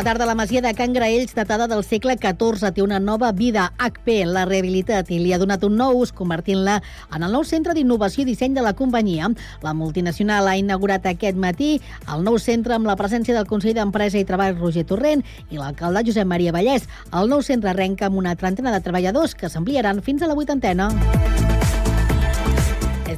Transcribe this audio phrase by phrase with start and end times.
[0.00, 0.24] Bona tarda.
[0.24, 3.66] La masia de Can Graells, datada del segle XIV, té una nova vida.
[3.76, 6.78] HP l'ha rehabilitat i li ha donat un nou ús, convertint-la
[7.12, 9.28] en el nou centre d'innovació i disseny de la companyia.
[9.60, 14.16] La multinacional ha inaugurat aquest matí el nou centre amb la presència del conseller d'Empresa
[14.16, 16.88] i Treball Roger Torrent i l'alcalde Josep Maria Vallès.
[17.12, 20.88] El nou centre arrenca amb una trentena de treballadors que s'ampliaran fins a la vuitantena.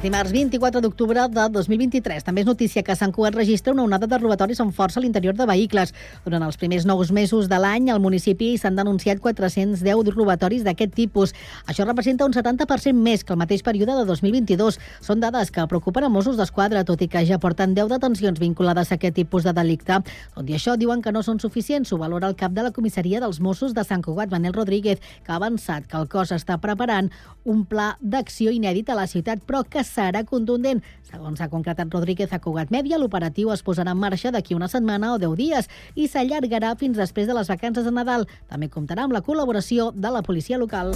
[0.03, 2.25] Dimarts 24 d'octubre de 2023.
[2.27, 5.37] També és notícia que Sant Cugat registra una onada de robatoris amb força a l'interior
[5.37, 5.93] de vehicles.
[6.25, 11.31] Durant els primers nous mesos de l'any, al municipi s'han denunciat 410 robatoris d'aquest tipus.
[11.71, 14.79] Això representa un 70% més que el mateix període de 2022.
[14.99, 18.91] Són dades que preocupen a Mossos d'Esquadra, tot i que ja porten 10 detencions vinculades
[18.91, 20.01] a aquest tipus de delicte.
[20.35, 21.93] Tot i això, diuen que no són suficients.
[21.95, 25.31] Ho valora el cap de la comissaria dels Mossos de Sant Cugat, Manel Rodríguez, que
[25.31, 27.07] ha avançat que el cos està preparant
[27.47, 30.81] un pla d'acció inèdit a la ciutat, però que serà contundent.
[31.09, 35.13] Segons ha concretat Rodríguez a Cugat Mèdia, l'operatiu es posarà en marxa d'aquí una setmana
[35.13, 38.27] o 10 dies i s'allargarà fins després de les vacances de Nadal.
[38.49, 40.93] També comptarà amb la col·laboració de la policia local.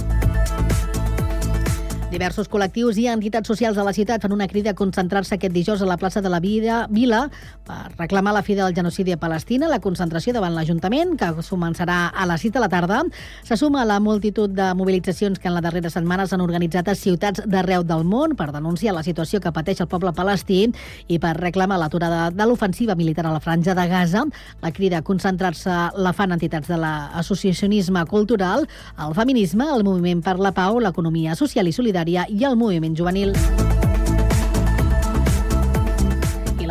[2.08, 5.82] Diversos col·lectius i entitats socials de la ciutat fan una crida a concentrar-se aquest dijous
[5.84, 7.26] a la plaça de la Vida, Vila
[7.68, 9.68] per reclamar la fi del genocidi a Palestina.
[9.68, 13.02] La concentració davant l'Ajuntament, que començarà a les 6 de la tarda,
[13.44, 16.94] se suma a la multitud de mobilitzacions que en la darrera setmana s'han organitzat a
[16.96, 20.62] ciutats d'arreu del món per denunciar la situació que pateix el poble palestí
[21.12, 24.24] i per reclamar l'aturada de l'ofensiva militar a la franja de Gaza.
[24.64, 28.64] La crida a concentrar-se la fan entitats de l'associacionisme cultural,
[28.96, 32.94] el feminisme, el moviment per la pau, l'economia social i solidària solidària i el moviment
[32.94, 33.34] juvenil.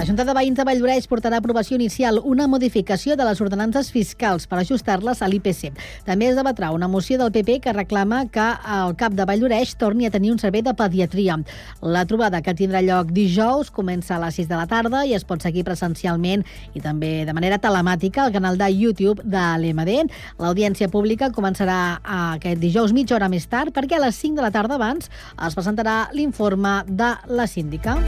[0.08, 4.46] Junta de Veïns de Valldoreix portarà a aprovació inicial una modificació de les ordenances fiscals
[4.48, 5.74] per ajustar-les a l'IPC.
[6.08, 8.46] També es debatrà una moció del PP que reclama que
[8.78, 11.36] el CAP de Valldoreix torni a tenir un servei de pediatria.
[11.84, 15.28] La trobada que tindrà lloc dijous comença a les 6 de la tarda i es
[15.28, 20.14] pot seguir presencialment i també de manera telemàtica al canal de YouTube de l'EMD.
[20.40, 24.56] L'audiència pública començarà aquest dijous mitja hora més tard perquè a les 5 de la
[24.56, 28.00] tarda abans es presentarà l'informe de la síndica.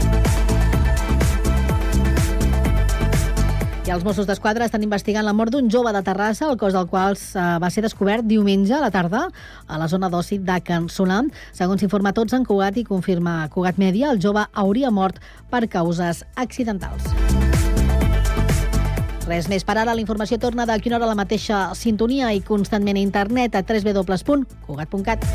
[3.90, 6.86] I els Mossos d'Esquadra estan investigant la mort d'un jove de Terrassa, el cos del
[6.86, 9.24] qual eh, va ser descobert diumenge a la tarda
[9.66, 11.26] a la zona d'oci de Can Solam.
[11.50, 15.18] Segons informa tots en Cugat i confirma Cugat Mèdia, el jove hauria mort
[15.50, 17.02] per causes accidentals.
[19.26, 19.90] Res més per ara.
[19.90, 23.66] La informació torna d'aquí una hora a la mateixa sintonia i constantment a internet a
[23.66, 25.26] www.cugat.cat.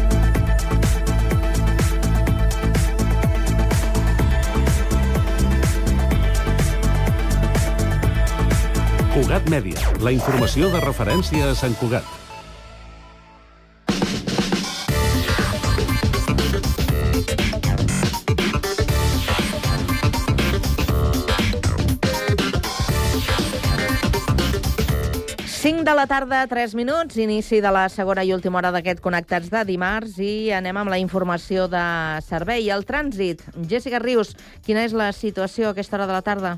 [9.16, 12.03] Cugat Mèdia, la informació de referència a Sant Cugat.
[25.86, 29.62] De la tarda, 3 minuts, inici de la segona i última hora d'aquest Connectats de
[29.70, 31.84] dimarts i anem amb la informació de
[32.25, 32.72] servei.
[32.74, 33.46] El trànsit.
[33.70, 34.34] Jessica Rius,
[34.66, 36.58] quina és la situació a aquesta hora de la tarda?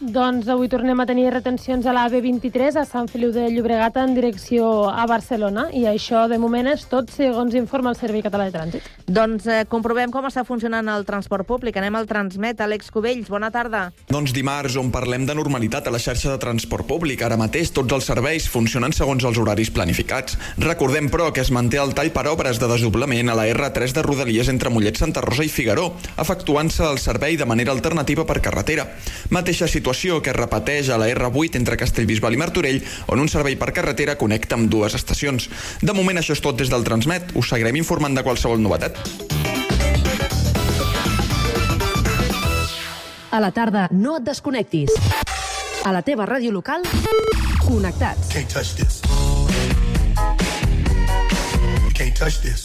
[0.00, 4.16] Doncs avui tornem a tenir retencions a la B23 a Sant Feliu de Llobregat en
[4.16, 8.56] direcció a Barcelona i això de moment és tot segons informa el Servei Català de
[8.56, 8.88] Trànsit.
[9.06, 11.78] Doncs eh, comprovem com està funcionant el transport públic.
[11.78, 12.58] Anem al Transmet.
[12.58, 13.84] Àlex Cubells, bona tarda.
[14.10, 17.22] Doncs dimarts, on parlem de normalitat a la xarxa de transport públic.
[17.22, 20.34] Ara mateix tots els serveis funcionen segons els horaris planificats.
[20.58, 24.02] Recordem, però, que es manté el tall per obres de desdoblament a la R3 de
[24.02, 28.90] Rodalies entre Mollet, Santa Rosa i Figaró, efectuant-se el servei de manera alternativa per carretera.
[29.30, 32.80] Mateixa situació que es repeteix a la R8 entre Castellbisbal i Martorell,
[33.12, 35.48] on un servei per carretera connecta amb dues estacions.
[35.82, 37.34] De moment això és tot des del Transmet.
[37.36, 38.96] Us seguirem informant de qualsevol novetat.
[43.30, 44.90] A la tarda, no et desconnectis.
[45.84, 46.82] A la teva ràdio local,
[47.66, 48.30] connectats.
[48.32, 49.02] Can't touch this.
[51.84, 52.64] You can't touch this.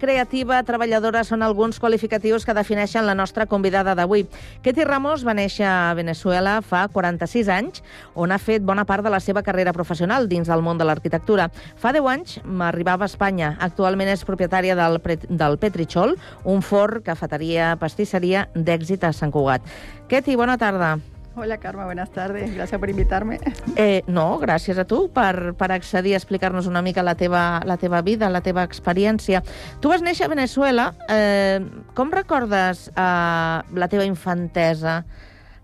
[0.00, 4.24] Creativa, treballadora són alguns qualificatius que defineixen la nostra convidada d'avui.
[4.64, 9.12] Ketty Ramos va néixer a Venezuela fa 46 anys, on ha fet bona part de
[9.12, 11.50] la seva carrera professional dins del món de l'arquitectura.
[11.76, 13.54] Fa 10 anys arribava a Espanya.
[13.60, 19.64] Actualment és propietària del, del Petrichol, un forn, cafeteria, pastisseria d'èxit a Sant Cugat.
[20.08, 20.96] Ketty, bona tarda.
[21.36, 22.52] Hola Carme, buenas tardes.
[22.54, 23.38] Gracias por invitarme.
[23.76, 27.76] Eh, no, gràcies a tu per, per accedir a explicar-nos una mica la teva, la
[27.78, 29.44] teva vida, la teva experiència.
[29.80, 30.90] Tu vas néixer a Venezuela.
[31.08, 31.62] Eh,
[31.94, 35.04] com recordes eh, la teva infantesa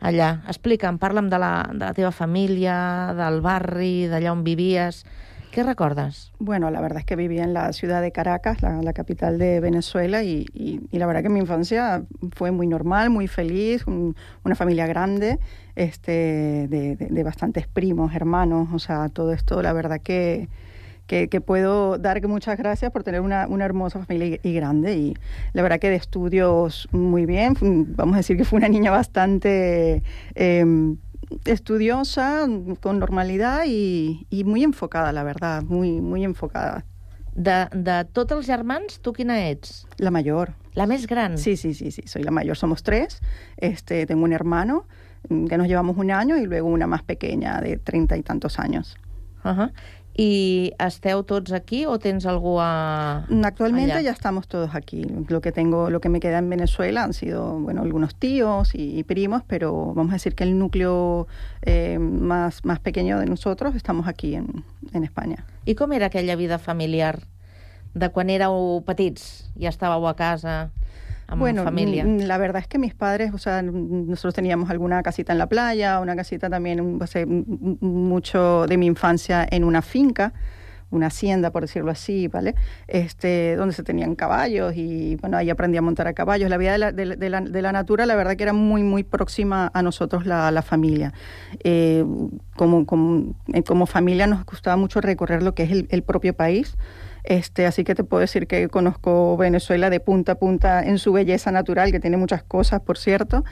[0.01, 0.31] allà?
[0.47, 2.79] Explica'm, parla'm de la, de la teva família,
[3.19, 5.03] del barri, d'allà on vivies.
[5.51, 6.33] ¿Qué recuerdas?
[6.39, 10.23] Bueno, la verdad es que vivía en la ciudad de Caracas, la, capital de Venezuela,
[10.23, 10.47] y,
[10.93, 12.05] la verdad que mi infancia
[12.35, 15.39] fue muy normal, muy feliz, un, una familia grande,
[15.75, 20.49] este, de, bastantes primos, hermanos, o sea, todo esto, la verdad que,
[21.07, 25.15] que, puedo dar muchas gracias por tener una, una, hermosa familia y, grande, y
[25.55, 27.57] la verdad que de estudios muy bien,
[27.97, 30.03] vamos a decir que fue una niña bastante...
[30.35, 30.97] Eh,
[31.45, 32.47] estudiosa,
[32.81, 36.85] con normalidad y, y muy enfocada, la verdad, muy, muy enfocada.
[37.37, 39.85] De, de tots els germans, tu quina ets?
[40.01, 40.55] La mayor.
[40.75, 41.37] La més gran?
[41.37, 42.57] Sí, sí, sí, sí, soy la mayor.
[42.57, 43.21] Somos tres.
[43.59, 44.87] Este, tengo un hermano
[45.29, 48.97] que nos llevamos un año y luego una más pequeña de treinta y tantos años.
[49.45, 49.73] Uh -huh.
[50.19, 53.29] ¿Y esteu tots aquí o tens algú a...
[53.45, 54.01] Actualmente allá?
[54.01, 55.05] ya estamos todos aquí.
[55.29, 58.99] Lo que tengo, lo que me queda en Venezuela han sido, bueno, algunos tíos y,
[58.99, 61.27] y primos, pero vamos a decir que el núcleo
[61.61, 64.65] eh, más, más pequeño de nosotros estamos aquí en,
[64.95, 65.45] en España.
[65.67, 67.21] I com era aquella vida familiar
[67.97, 69.49] de quan éreu petits?
[69.57, 70.71] Ja estàveu a casa
[71.35, 72.05] bueno, familia?
[72.05, 76.01] La verdad es que mis padres, o sea, nosotros teníamos alguna casita en la playa,
[76.01, 80.33] una casita también, o sea, mucho de mi infancia en una finca,
[80.91, 82.55] una hacienda, por decirlo así, ¿vale?
[82.87, 86.49] Este, donde se tenían caballos y, bueno, ahí aprendí a montar a caballos.
[86.49, 88.85] La vida de la, de, de la, de la natura, la verdad que era muy,
[88.85, 91.13] muy próxima a nosotros, la, la familia.
[91.65, 92.05] Eh,
[92.55, 93.35] como, como,
[93.67, 96.77] como familia nos gustaba mucho recorrer lo que es el, el propio país.
[97.27, 101.13] Este, así que te puedo decir que conozco Venezuela de punta a punta en su
[101.13, 103.45] belleza natural, que tiene muchas cosas, por cierto,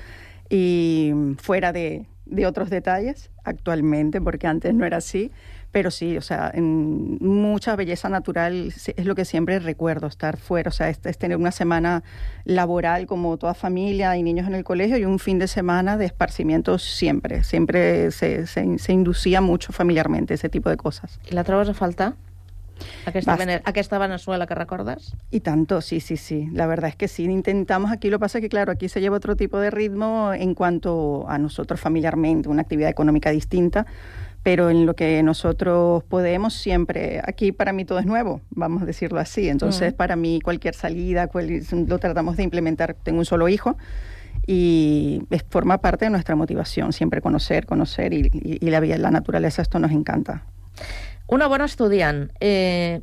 [0.48, 2.06] y fuera de,
[2.46, 5.32] otros detalles actualmente, porque antes no era así.
[5.72, 10.68] Pero sí, o sea, en mucha belleza natural es lo que siempre recuerdo, estar fuera,
[10.68, 12.04] o sea, es, tener una semana
[12.44, 16.04] laboral como toda familia y niños en el colegio y un fin de semana de
[16.04, 21.18] esparcimiento siempre, siempre se, se, inducía mucho familiarmente ese tipo de cosas.
[21.28, 22.14] ¿Y la trobes a falta?
[23.06, 25.16] Aquesta, Vene aquesta Venezuela que recordas?
[25.30, 26.48] Y tanto, sí, sí, sí.
[26.52, 28.10] La verdad es que sí, intentamos aquí.
[28.10, 31.26] Lo que pasa es que, claro, aquí se lleva otro tipo de ritmo en cuanto
[31.28, 33.86] a nosotros familiarmente, una actividad económica distinta,
[34.42, 38.86] pero en lo que nosotros podemos siempre, aquí para mí todo es nuevo, vamos a
[38.86, 39.48] decirlo así.
[39.48, 39.96] Entonces, mm.
[39.96, 42.94] para mí cualquier salida, cual, lo tratamos de implementar.
[43.02, 43.76] Tengo un solo hijo
[44.46, 49.10] y es, forma parte de nuestra motivación, siempre conocer, conocer y, y, y la, la
[49.10, 50.44] naturaleza, esto nos encanta.
[51.26, 52.30] Una bona estudiant.
[52.40, 53.00] Eh,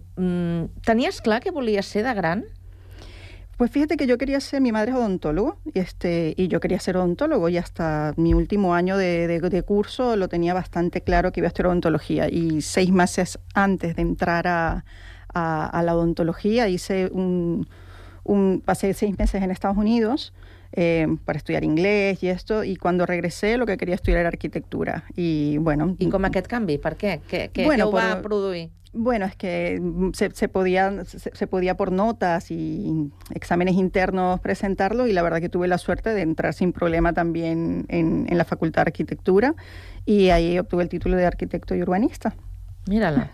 [0.86, 2.46] ¿Tenías clar que volías ser de gran?
[3.58, 6.80] Pues fíjate que yo quería ser, mi madre es odontólogo, y, este, y yo quería
[6.80, 11.42] ser odontólogo y hasta mi último año de, de, curso lo tenía bastante claro que
[11.42, 14.84] iba a estudiar odontología y seis meses antes de entrar a,
[15.34, 17.68] a, la odontología hice un,
[18.66, 20.34] pasé seis meses en Estados Unidos
[20.74, 25.06] eh, para estudiar inglés y esto, y cuando regresé lo que quería estudiar era arquitectura.
[25.16, 25.96] Y bueno...
[26.00, 26.78] I com aquest canvi?
[26.82, 27.18] Per què?
[27.28, 28.70] Què, què, bueno, què ho va produir?
[28.94, 29.82] Bueno, es que
[30.14, 35.40] se, se podía, se, se, podía por notas y exámenes internos presentarlo y la verdad
[35.40, 39.56] que tuve la suerte de entrar sin problema también en, en la Facultad de Arquitectura
[40.06, 42.36] y ahí obtuve el título de arquitecto y urbanista.
[42.88, 43.30] Mira-la.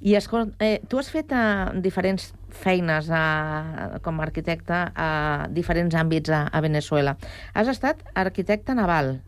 [0.00, 5.94] I escolta, eh, tu has fet uh, diferents feines uh, com a arquitecte a diferents
[5.94, 7.16] àmbits a, a Venezuela.
[7.52, 9.18] Has estat arquitecte naval.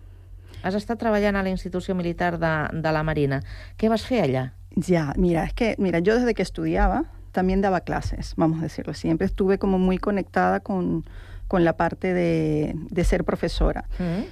[0.62, 3.42] Has estat treballant a la institució militar de, de la Marina.
[3.76, 4.46] Què vas fer allà?
[4.76, 8.94] Ya, mira, es que, mira, yo desde que estudiaba también daba clases, vamos a decirlo.
[8.94, 11.04] Siempre estuve como muy conectada con,
[11.48, 13.84] con la parte de, de ser profesora.
[13.98, 14.24] Mm -hmm.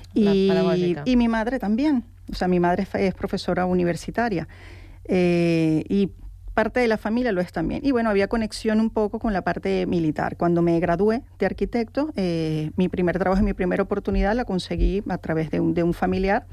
[1.04, 2.04] y, y mi madre también.
[2.32, 4.48] O sea, mi madre es profesora universitaria.
[5.04, 6.10] Eh, y
[6.54, 7.84] parte de la familia lo es también.
[7.84, 10.36] Y bueno, había conexión un poco con la parte militar.
[10.36, 15.02] Cuando me gradué de arquitecto, eh, mi primer trabajo y mi primera oportunidad la conseguí
[15.08, 16.46] a través de un, de un familiar.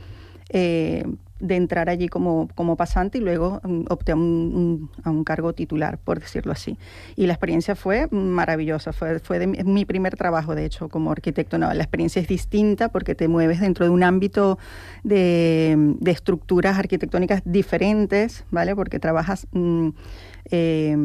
[0.50, 1.06] Eh,
[1.42, 5.54] de entrar allí como, como pasante y luego um, opté a un, a un, cargo
[5.54, 6.78] titular, por decirlo así.
[7.16, 11.12] Y la experiencia fue maravillosa, fue, fue de mi, mi, primer trabajo, de hecho, como
[11.12, 11.58] arquitecto.
[11.58, 14.60] No, la experiencia es distinta porque te mueves dentro de un ámbito
[15.04, 18.76] de, de estructuras arquitectónicas diferentes, ¿vale?
[18.76, 19.48] Porque trabajas...
[19.52, 19.90] Mm,
[20.50, 20.98] eh,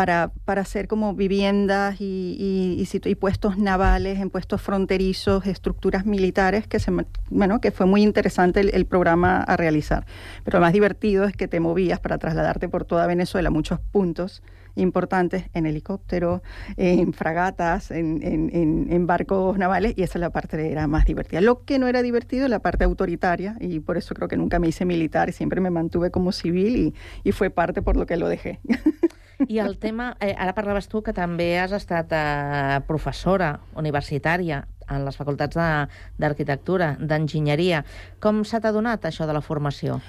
[0.00, 6.06] para, para hacer como viviendas y, y- y y puestos navales en puestos fronterizos, estructuras
[6.06, 6.90] militares, que, se,
[7.28, 10.06] bueno, que fue muy interesante el, programa a realizar.
[10.42, 13.78] Pero lo más divertido es que te movías para trasladarte por toda Venezuela a muchos
[13.78, 14.42] puntos
[14.74, 16.42] importantes en helicóptero,
[16.78, 21.42] en fragatas, en, en- barcos navales, y esa es la parte que era más divertida.
[21.42, 24.58] Lo que no era divertido es la parte autoritaria, y por eso creo que nunca
[24.58, 26.94] me hice militar, siempre me mantuve como civil, y,
[27.28, 28.60] y fue parte por lo que lo dejé.
[29.48, 35.04] I el tema, eh, ara parlaves tu que també has estat eh, professora universitària en
[35.04, 35.86] les facultats de-
[36.18, 37.84] d'arquitectura, d'enginyeria.
[38.20, 40.00] Com se t'ha donat això de la formació?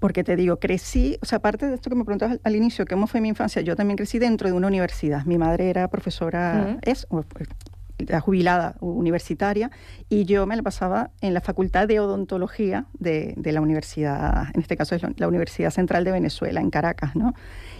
[0.00, 2.84] Porque te digo, crecí, o sea, aparte de esto que me preguntabas al, al inicio,
[2.86, 5.24] cómo fue mi infancia, yo también crecí dentro de una universidad.
[5.24, 6.78] Mi madre era profesora, Ujú.
[6.82, 7.24] es o-
[7.98, 9.70] era jubilada universitaria,
[10.08, 14.60] y yo me la pasaba en la Facultad de Odontología de, de la universidad, en
[14.60, 17.34] este caso es la, Universidad Central de Venezuela, en Caracas, ¿no?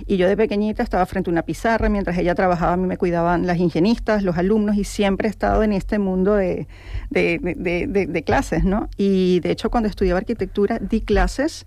[0.07, 2.97] Y yo de pequeñita estaba frente a una pizarra, mientras ella trabajaba, a mí me
[2.97, 6.67] cuidaban las higienistas, los alumnos, y siempre he estado en este mundo de-
[7.11, 8.89] de- de clases, ¿no?
[8.97, 11.65] Y de hecho, cuando estudiaba arquitectura, di clases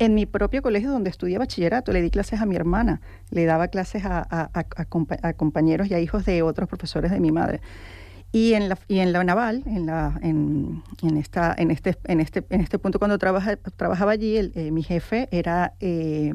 [0.00, 3.68] en mi propio colegio donde estudié bachillerato, le di clases a mi hermana, le daba
[3.68, 7.30] clases a, a- a- compa- a compañeros y a hijos de otros profesores de mi
[7.30, 7.60] madre.
[8.32, 12.20] Y en la, y en la naval, en, la, en, en esta, en, este, en,
[12.20, 16.34] este, en este punto cuando trabaja, trabajaba allí, el, eh, mi jefe era eh,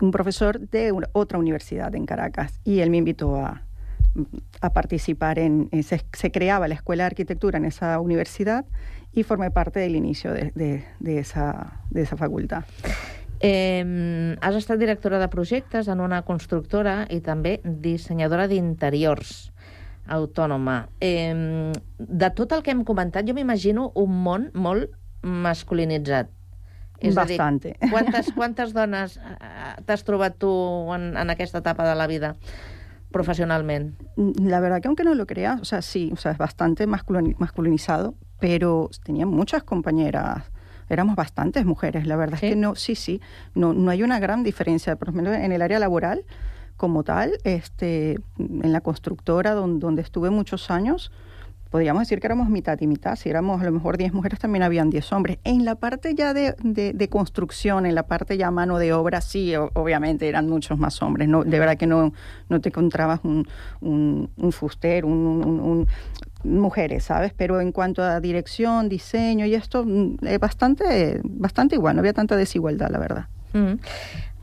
[0.00, 3.62] un profesor de una- otra universidad en Caracas y él me invitó a,
[4.60, 8.64] a participar en, en- se, se creaba la escuela de arquitectura en esa universidad
[9.12, 12.64] y formé parte del inicio de, de- de esa, de esa facultad.
[13.40, 19.52] Eh, has estat directora de projectes en una constructora i també dissenyadora d'interiors
[20.08, 20.88] autònoma.
[21.00, 24.90] Eh, de tot el que hem comentat, jo m'imagino un món molt
[25.22, 26.30] masculinitzat.
[26.98, 27.76] És a dir, Bastante.
[27.92, 30.50] quantes, quantes dones eh, t'has trobat tu
[30.94, 32.34] en, en aquesta etapa de la vida
[33.12, 33.94] professionalment?
[34.16, 36.88] Mm, La verdad que aunque no lo creas, o sea, sí, o sea, es bastante
[36.88, 40.44] masculini- masculinizado, pero tenía muchas compañeras,
[40.88, 42.46] éramos bastantes mujeres, la verdad ¿Sí?
[42.46, 43.20] es que no, sí, sí,
[43.54, 46.24] no, no hay una gran diferencia, por lo menos en el área laboral
[46.76, 51.10] como tal, este, en la constructora donde, donde estuve muchos años,
[51.70, 54.62] podríamos decir que éramos mitad y mitad, si éramos a lo mejor 10 mujeres, también
[54.62, 55.38] habían 10 hombres.
[55.44, 59.20] En la parte ya de, de- de construcción, en la parte ya mano de obra,
[59.20, 61.28] sí, obviamente eran muchos más hombres.
[61.28, 62.14] No, de verdad que no,
[62.48, 63.46] no te encontrabas un,
[63.82, 65.86] un, un fuster, un-
[66.44, 67.32] mujeres, ¿sabes?
[67.36, 69.84] Pero en cuanto a dirección, diseño y esto,
[70.22, 73.26] eh, bastante, bastante igual, no había tanta desigualdad, la verdad.
[73.52, 73.78] Mm.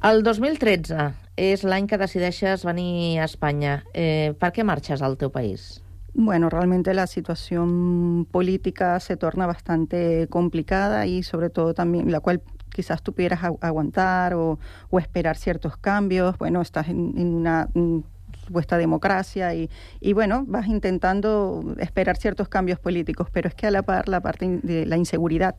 [0.03, 3.83] El 2013 és l'any que decideixes venir a Espanya.
[3.93, 5.81] Eh, per què marxes al teu país?
[6.13, 12.41] Bueno, realmente la situación política se torna bastante complicada y sobre todo también la cual
[12.73, 14.59] quizás tú pudieras agu- aguantar o,
[14.89, 16.37] o esperar ciertos cambios.
[16.37, 17.99] Bueno, estás en, en una mm,
[18.45, 23.71] supuesta democracia y, y bueno, vas intentando esperar ciertos cambios políticos, pero es que a
[23.71, 25.55] la par la parte de la inseguridad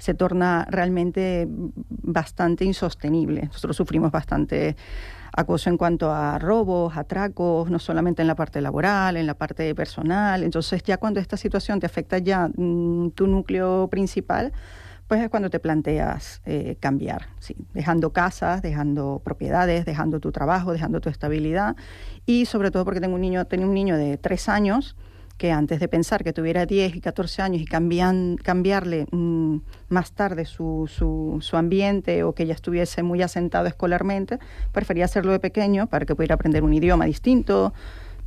[0.00, 3.42] se torna realmente bastante insostenible.
[3.42, 4.74] Nosotros sufrimos bastante
[5.32, 9.74] acoso en cuanto a robos, atracos, no solamente en la parte laboral, en la parte
[9.74, 10.42] personal.
[10.42, 14.52] Entonces ya cuando esta situación te afecta ya mm, tu núcleo principal,
[15.10, 20.72] pues es cuando te planteas eh, cambiar, sí, dejando casas, dejando propiedades, dejando tu trabajo,
[20.72, 21.74] dejando tu estabilidad
[22.26, 24.94] y sobre todo porque tengo un niño, tenía un niño de tres años
[25.36, 29.56] que antes de pensar que tuviera 10 y 14 años y cambian, cambiarle mm,
[29.88, 34.38] más tarde su, su, su ambiente o que ya estuviese muy asentado escolarmente,
[34.70, 37.74] prefería hacerlo de pequeño para que pudiera aprender un idioma distinto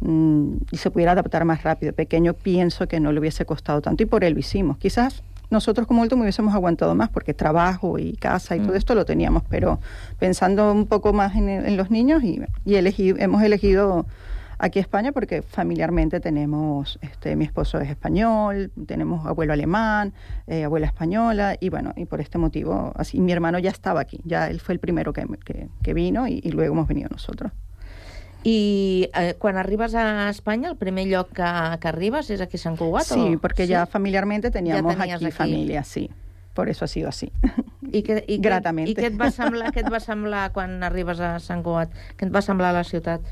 [0.01, 1.93] mm, y se pudiera adaptar más rápido.
[1.93, 4.77] Pequeño pienso que no le hubiese costado tanto y por él lo hicimos.
[4.79, 8.77] Quizás nosotros como último hubiésemos aguantado más porque trabajo y casa y todo Mm.
[8.77, 9.79] esto lo teníamos, pero
[10.19, 14.05] pensando un poco más en, en los niños y, y elegí- hemos elegido
[14.59, 20.13] aquí España porque familiarmente tenemos, este, mi esposo es español, tenemos abuelo alemán,
[20.47, 24.19] eh, abuela española y bueno, y por este motivo, así mi hermano ya estaba aquí,
[24.25, 27.51] ya él fue el primero que, que- que vino y, y luego hemos venido nosotros.
[28.43, 31.47] I eh, quan arribes a Espanya, el primer lloc que,
[31.79, 33.07] que arribes és aquí a Sant Cugat?
[33.07, 33.39] Sí, o...
[33.39, 35.35] porque ya familiarmente teníamos tenías aquí, aquí.
[35.35, 36.09] familia, sí,
[36.53, 37.31] por eso ha sido así.
[37.91, 38.91] I, que, i, Gratamente.
[38.91, 41.95] I què et, va semblar, què et va semblar quan arribes a Sant Cugat?
[42.19, 43.23] Què et va semblar la ciutat?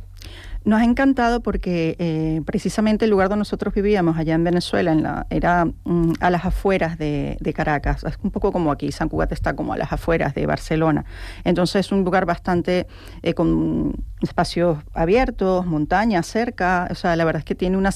[0.64, 5.02] Nos ha encantado porque eh, precisamente el lugar donde nosotros vivíamos allá en Venezuela en
[5.02, 9.32] la, era mm, a las afueras de, Caracas, es un poco como aquí, San Cugat
[9.32, 11.04] está como a las afueras de Barcelona.
[11.44, 12.86] Entonces es un lugar bastante
[13.24, 17.90] eh, con espacios abiertos, montañas cerca, o sea, la verdad es que tiene una,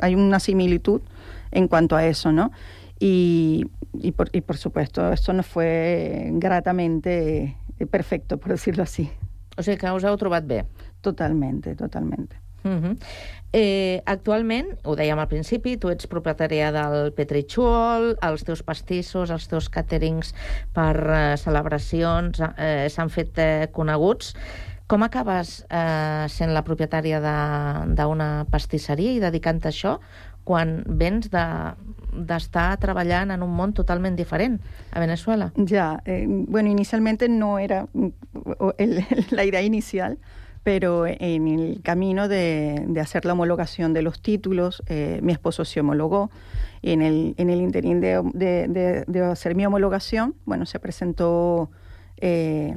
[0.00, 1.00] hay una similitud
[1.50, 2.52] en cuanto a eso, ¿no?
[3.04, 3.64] Y,
[4.14, 9.10] por, supuesto, esto nos fue gratamente eh, perfecto, por decirlo así.
[9.56, 10.64] O sigui que us heu trobat bé.
[11.02, 12.36] Totalmente, totalmente.
[12.64, 12.96] Uh -huh.
[13.52, 19.48] eh, actualment, ho dèiem al principi, tu ets propietària del Petrichol, els teus pastissos, els
[19.48, 20.32] teus caterings
[20.72, 24.34] per eh, celebracions eh, s'han fet eh, coneguts.
[24.86, 29.98] Com acabes eh, sent la propietària de- d'una pastisseria i dedicant-te a això
[30.44, 31.74] quan vens de
[32.12, 34.60] d'estar treballant en un món totalment diferent
[34.92, 35.50] a Venezuela?
[35.56, 37.86] Ya, eh, bueno, inicialmente no era
[38.58, 40.18] o- el- la idea inicial,
[40.62, 45.64] pero en el camino de, de hacer la homologación de los títulos, eh, mi esposo
[45.64, 46.30] se homologó.
[46.82, 51.70] Y en el, en el interín de, de- de- hacer mi homologación, bueno, se presentó
[52.18, 52.76] eh,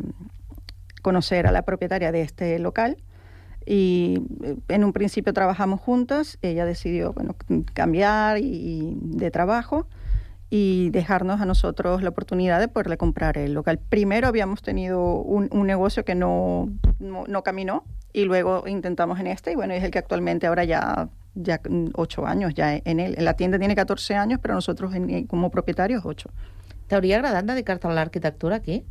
[1.02, 2.98] conocer a la propietaria de este local.
[3.68, 7.36] Y eh, en un principio trabajamos juntas, ella decidió bueno,
[7.74, 9.88] cambiar y de trabajo
[10.50, 13.80] y dejarnos a nosotros la oportunidad de poderle comprar el local.
[13.90, 17.84] Primero habíamos tenido un, un negocio que no, no, no caminó
[18.14, 21.60] y luego intentamos en este y bueno, es el que actualmente ahora ya, ya
[21.96, 23.16] ocho años ya en él.
[23.20, 26.30] La tienda tiene 14 años, pero nosotros en- como propietarios ocho.
[26.88, 28.86] T'hauria agradat dedicar-te a l'arquitectura aquí?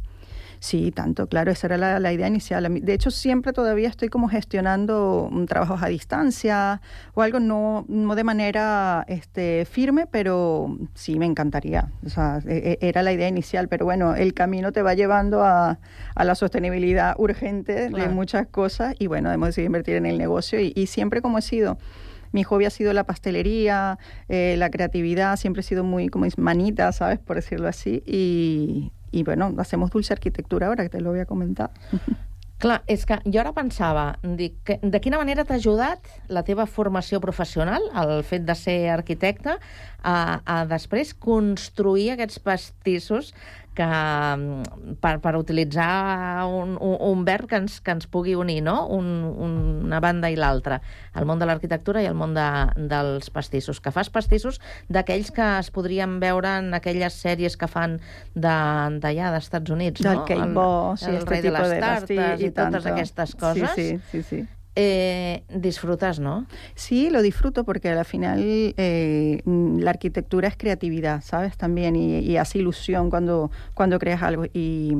[0.64, 2.80] Sí, tanto, claro, esa era la, la idea inicial.
[2.83, 6.80] De hecho, siempre todavía estoy como gestionando mm, trabajos a distancia
[7.12, 11.92] o algo, no, no de manera este, firme, pero sí me encantaría.
[12.06, 15.44] O sea, e- e- era la idea inicial, pero bueno, el camino te va llevando
[15.44, 15.78] a,
[16.14, 20.59] a la sostenibilidad urgente de muchas cosas y bueno, hemos decidido invertir en el negocio
[20.61, 21.76] y, y siempre como he sido...
[22.33, 23.97] Mi hobby ha sido la pastelería,
[24.28, 27.21] eh, la creatividad, siempre he sido muy como manita, ¿sabes?
[27.21, 28.02] Por decirlo así.
[28.06, 31.71] Y, y bueno, hacemos dulce arquitectura ahora, que te lo voy a comentar.
[32.59, 36.64] Clar, és que jo ara pensava, dic, que, de quina manera t'ha ajudat la teva
[36.71, 39.56] formació professional, el fet de ser arquitecte,
[40.00, 40.16] a,
[40.47, 43.33] a després construir aquests pastissos
[43.74, 48.60] que, mm, per, per utilitzar un, un, un verb que ens, que ens pugui unir,
[48.62, 48.87] no?
[48.88, 49.08] Un,
[49.84, 50.80] una banda i l'altra,
[51.14, 52.46] el món de l'arquitectura i el món de,
[52.90, 53.80] dels pastissos.
[53.84, 57.98] Que fas pastissos d'aquells que es podrien veure en aquelles sèries que fan
[58.34, 60.24] de- d'allà, d'Estats Units, Del no?
[60.24, 62.88] cake boss y el este rei de les de tartes pastillas i y totes tanto.
[62.94, 63.70] aquestes coses.
[63.74, 64.46] Sí, sí, sí, sí.
[64.76, 66.46] Eh, disfrutes, no?
[66.74, 68.40] Sí, lo disfruto porque al final
[68.76, 71.56] eh, la arquitectura es creatividad, ¿sabes?
[71.56, 74.46] También y, y hace ilusión cuando, cuando creas algo.
[74.52, 74.96] Y,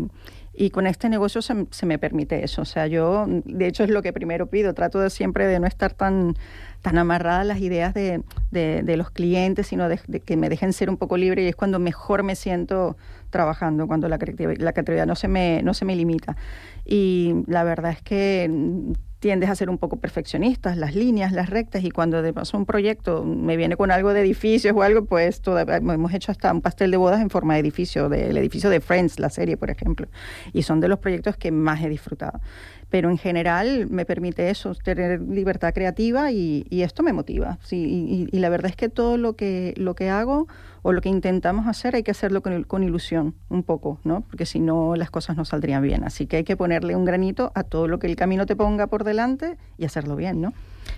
[0.57, 2.63] y con este negocio se, me permite eso.
[2.63, 4.73] O sea, yo, de hecho, es lo que primero pido.
[4.73, 6.37] Trato de siempre de no estar tan,
[6.81, 10.73] tan amarrada a las ideas de, de, los clientes, sino de, de que me dejen
[10.73, 12.97] ser un poco libre y es cuando mejor me siento
[13.31, 16.37] trabajando, cuando la creatividad, la creatividad no, se me, no se me limita.
[16.85, 18.49] Y la verdad es que
[19.25, 22.67] tiendes a ser un poco perfeccionistas, las líneas, las rectas, y cuando de paso un
[22.67, 26.61] proyecto me viene con algo de edificios o algo, pues todavía hemos hecho hasta un
[26.61, 30.09] pastel de bodas en forma de edificio, del edificio de Friends, la serie, por ejemplo,
[30.53, 32.39] y son de los proyectos que más he disfrutado.
[32.91, 37.59] Pero en general me permite eso, tener libertad creativa y, y esto me motiva.
[37.63, 40.49] Sí, y, y- y la verdad es que todo lo que, lo que hago
[40.85, 44.21] o lo que intentamos hacer hay que hacerlo con, il- con ilusión, un poco, ¿no?
[44.29, 46.05] Porque si no las cosas no saldrían bien.
[46.05, 48.87] Así que hay que ponerle un granito a todo lo que el camino te ponga
[48.87, 50.53] por delante y hacerlo bien, ¿no?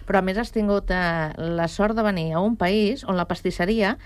[0.07, 3.25] Però a més has tingut eh, la sort de venir a un país on la
[3.31, 3.97] pastisseria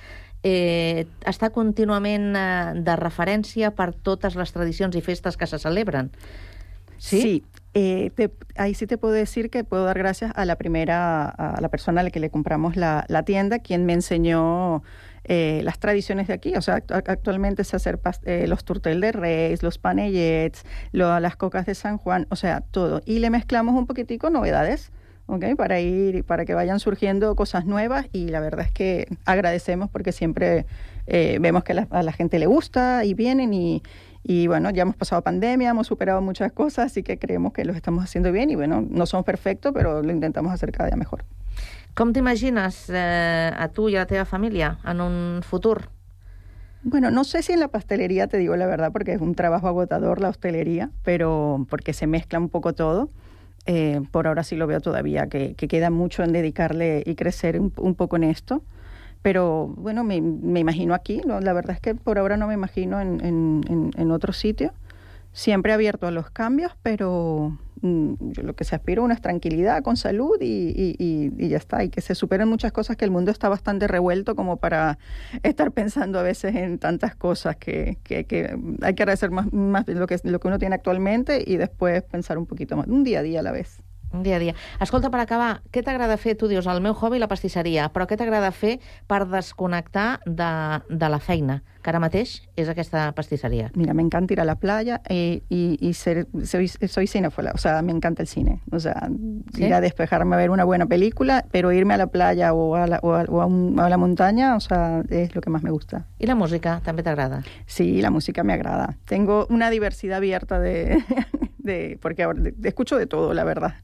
[0.44, 6.10] eh, està contínuament eh, de referència per totes les tradicions i festes que se celebren.
[7.00, 7.44] ¿Sí?
[7.72, 11.60] eh, te- ahí sí te puedo decir que puedo dar gracias a la primera, a
[11.60, 14.82] la persona a la que le compramos la, tienda, quien me enseñó
[15.24, 16.54] eh, las tradiciones de aquí.
[16.56, 21.20] O sea, act- actualmente se hacer pas- eh, los turtel de Reyes, los panellets, lo-
[21.20, 23.02] las cocas de San Juan, o sea, todo.
[23.04, 24.90] Y le mezclamos un poquitico novedades.
[25.26, 25.44] ¿ok?
[25.56, 30.10] Para ir, para que vayan surgiendo cosas nuevas y la verdad es que agradecemos porque
[30.10, 30.66] siempre
[31.06, 33.80] vemos que a la gente le gusta y vienen y,
[34.22, 37.72] y bueno, ya hemos pasado pandemia, hemos superado muchas cosas, así que creemos que lo
[37.72, 41.24] estamos haciendo bien y bueno, no somos perfectos, pero lo intentamos hacer cada día mejor.
[41.94, 45.90] Com t'imagines eh, a tu i a la teva família en un futur?
[46.82, 49.68] Bueno, no sé si en la pastelería, te digo la verdad, porque es un trabajo
[49.68, 53.10] agotador la hostelería, pero porque se mezcla un poco todo.
[53.66, 57.60] Eh, por ahora sí lo veo todavía, que, que queda mucho en dedicarle y crecer
[57.60, 58.62] un, un poco en esto.
[59.22, 61.40] Pero bueno, me, me imagino aquí, ¿no?
[61.40, 64.72] la verdad es que por ahora no me imagino en, en, en, otro sitio.
[65.32, 69.96] Siempre abierto a los cambios, pero mm, yo lo que se aspiro es tranquilidad, con
[69.96, 71.84] salud y, y, y, y ya está.
[71.84, 74.98] Y que se superen muchas cosas, que el mundo está bastante revuelto como para
[75.42, 79.86] estar pensando a veces en tantas cosas que, que, que hay que agradecer más, más
[79.86, 83.20] lo, que, lo que uno tiene actualmente y después pensar un poquito más, un día
[83.20, 83.82] a día a la vez.
[84.12, 84.54] Dia a dia.
[84.82, 86.34] Escolta, per acabar, què t'agrada fer?
[86.34, 90.50] Tu dius, el meu hobby la pastisseria, però què t'agrada fer per desconnectar de,
[90.90, 93.70] de la feina, que ara mateix és aquesta pastisseria?
[93.74, 97.58] Mira, me encanta ir a la playa eh, y, y ser, soy, soy cinéfila, o
[97.58, 98.60] sea, me encanta el cine.
[98.70, 99.08] O sea,
[99.54, 99.64] ¿Sí?
[99.64, 102.86] ir a despejarme a ver una buena película, pero irme a la playa o a
[102.86, 105.62] la, o a, o a un- a la montaña, o sea, es lo que más
[105.62, 106.06] me gusta.
[106.18, 107.42] I la música també t'agrada?
[107.66, 108.96] Sí, la música me agrada.
[109.06, 111.02] Tengo una diversidad abierta de,
[111.58, 112.26] de porque
[112.64, 113.74] escucho de todo, la verdad.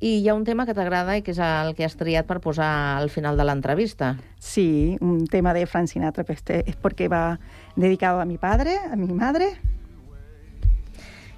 [0.00, 2.38] I hi ha un tema que t'agrada i que és el que has triat per
[2.40, 4.14] posar al final de l'entrevista.
[4.40, 7.38] Sí, un tema de Frank Sinatra, este es porque va
[7.76, 9.52] dedicado a mi padre, a mi madre.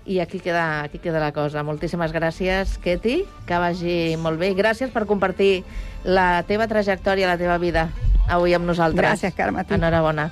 [0.07, 1.63] I aquí queda, aquí queda la cosa.
[1.63, 4.51] Moltíssimes gràcies, Keti, que vagi molt bé.
[4.51, 5.65] I Gràcies per compartir
[6.05, 7.89] la teva trajectòria, la teva vida
[8.29, 9.03] avui amb nosaltres.
[9.03, 9.67] Gràcies, Carme.
[9.71, 10.31] Enhorabona.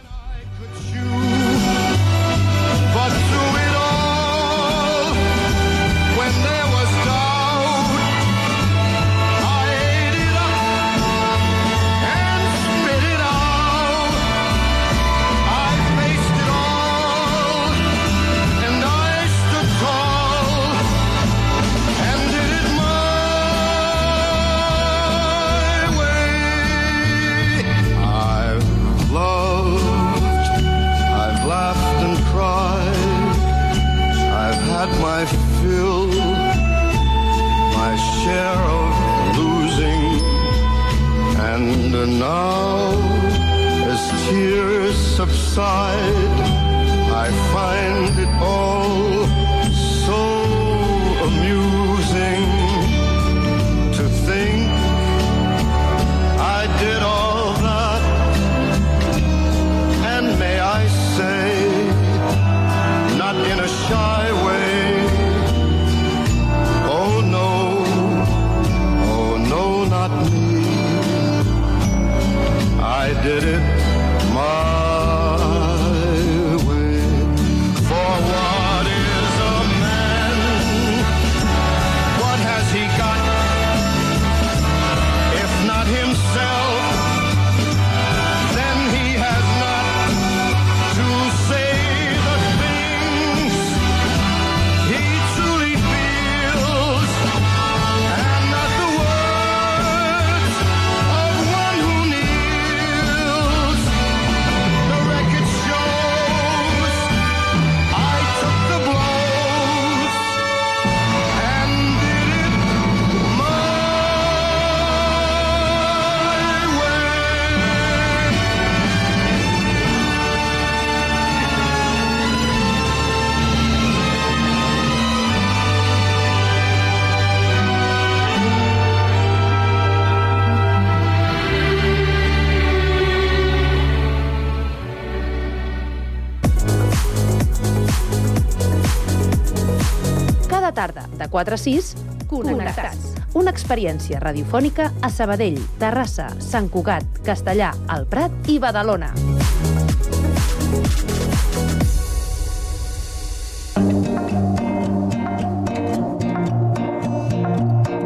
[141.44, 141.94] 946
[142.28, 143.14] Connectats.
[143.34, 149.12] Una experiència radiofònica a Sabadell, Terrassa, Sant Cugat, Castellà, El Prat i Badalona.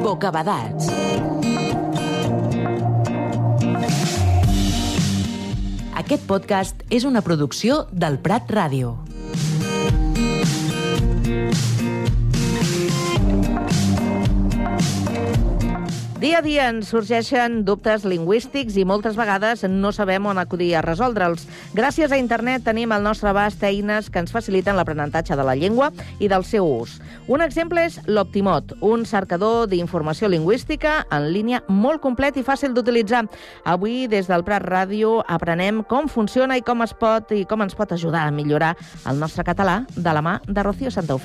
[0.05, 0.93] Bocabadats.
[5.95, 9.04] Aquest podcast és una producció del Prat Ràdio.
[16.25, 20.81] Dia a dia ens sorgeixen dubtes lingüístics i moltes vegades no sabem on acudir a
[20.81, 21.43] resoldre'ls.
[21.77, 25.91] Gràcies a internet tenim al nostre abast eines que ens faciliten l'aprenentatge de la llengua
[26.25, 26.95] i del seu ús.
[27.29, 33.27] Un exemple és l'Optimot, un cercador d'informació lingüística en línia molt complet i fàcil d'utilitzar.
[33.69, 37.77] Avui, des del Prat Ràdio, aprenem com funciona i com es pot i com ens
[37.77, 41.21] pot ajudar a millorar el nostre català de la mà de Rocío Santa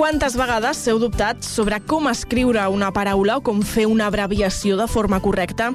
[0.00, 4.86] Quantes vegades heu dubtat sobre com escriure una paraula o com fer una abreviació de
[4.88, 5.66] forma correcta?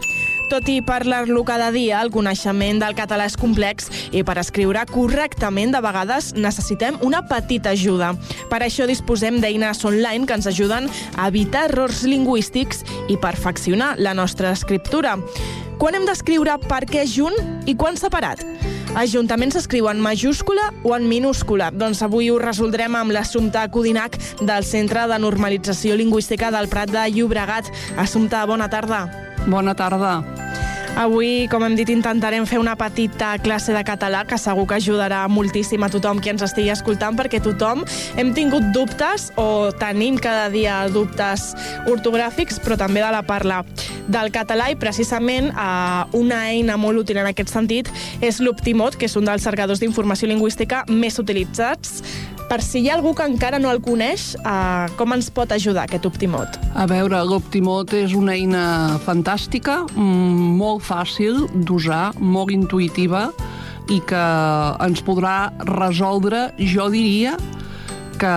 [0.50, 5.78] Tot i parlar-lo cada dia, el coneixement del català és complex i per escriure correctament
[5.78, 8.16] de vegades necessitem una petita ajuda.
[8.50, 14.18] Per això disposem d'eines online que ens ajuden a evitar errors lingüístics i perfeccionar la
[14.18, 15.20] nostra escriptura.
[15.78, 17.38] Quan hem d'escriure per què junt
[17.70, 18.42] i quan separat?
[18.96, 21.68] Ajuntament s'escriu en majúscula o en minúscula?
[21.76, 27.04] Doncs avui ho resoldrem amb l'Assumpta Codinac del Centre de Normalització Lingüística del Prat de
[27.12, 27.68] Llobregat.
[28.00, 29.04] Assumpta, bona tarda.
[29.52, 30.22] Bona tarda.
[30.96, 35.26] Avui, com hem dit, intentarem fer una petita classe de català que segur que ajudarà
[35.28, 37.84] moltíssim a tothom qui ens estigui escoltant perquè tothom
[38.16, 41.50] hem tingut dubtes o tenim cada dia dubtes
[41.92, 43.60] ortogràfics però també de la parla
[44.08, 47.92] del català i precisament eh, una eina molt útil en aquest sentit
[48.24, 52.00] és l'Optimot, que és un dels cercadors d'informació lingüística més utilitzats.
[52.46, 55.88] Per si hi ha algú que encara no el coneix, eh, com ens pot ajudar
[55.88, 56.60] aquest Optimot?
[56.78, 63.32] A veure, l'Optimot és una eina fantàstica, mm, molt fàcil d'usar, molt intuïtiva
[63.90, 64.24] i que
[64.86, 67.36] ens podrà resoldre, jo diria,
[68.20, 68.34] que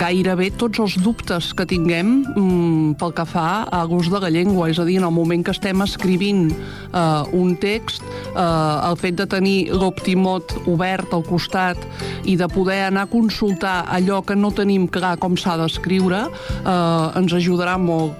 [0.00, 4.68] gairebé tots els dubtes que tinguem mm, pel que fa a l'ús de la llengua,
[4.70, 9.18] és a dir, en el moment que estem escrivint eh, un text, eh, el fet
[9.20, 11.80] de tenir l'optimot obert al costat
[12.24, 16.26] i de poder anar a consultar allò que no tenim clar com s'ha d'escriure,
[16.62, 18.14] eh, ens ajudarà molt.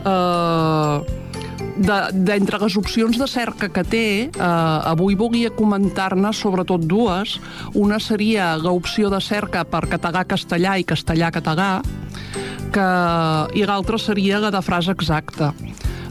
[0.00, 1.20] Eh,
[1.76, 7.38] d'entre de, les opcions de cerca que té, eh, avui volia comentar-ne sobretot dues.
[7.74, 11.72] Una seria l'opció de cerca per català-castellà i castellà-català,
[12.70, 12.88] que,
[13.58, 15.52] i l'altra seria la de frase exacta.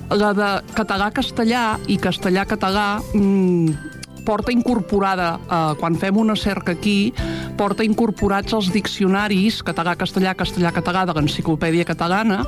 [0.09, 3.98] La de català-castellà i castellà-català mmm,
[4.29, 7.11] porta incorporada, eh, quan fem una cerca aquí,
[7.57, 12.43] porta incorporats els diccionaris català-castellà, castellà-català de l'enciclopèdia catalana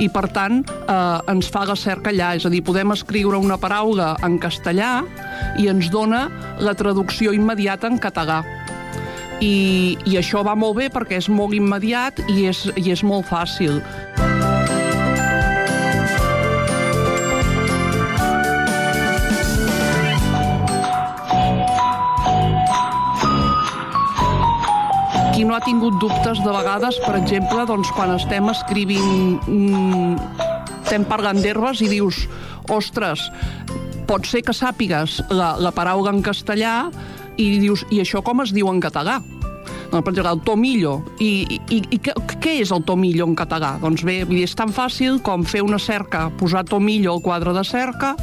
[0.00, 2.32] i, per tant, eh, ens fa la cerca allà.
[2.38, 5.02] És a dir, podem escriure una paraula en castellà
[5.60, 6.30] i ens dona
[6.64, 8.40] la traducció immediata en català.
[9.44, 13.28] I, i això va molt bé perquè és molt immediat i és, i és molt
[13.28, 13.82] fàcil.
[25.38, 30.16] Qui no ha tingut dubtes de vegades, per exemple, doncs, quan estem escrivint, mm,
[30.82, 32.24] estem parlant d'herbes i dius,
[32.74, 33.22] ostres,
[34.10, 36.90] pot ser que sàpigues la, la paraula en castellà
[37.38, 39.20] i dius, i això com es diu en català?
[39.92, 40.96] Doncs, per exemple, el tomillo.
[41.22, 43.76] I, i, i què, què és el tomillo en català?
[43.78, 48.16] Doncs bé, és tan fàcil com fer una cerca, posar tomillo al quadre de cerca,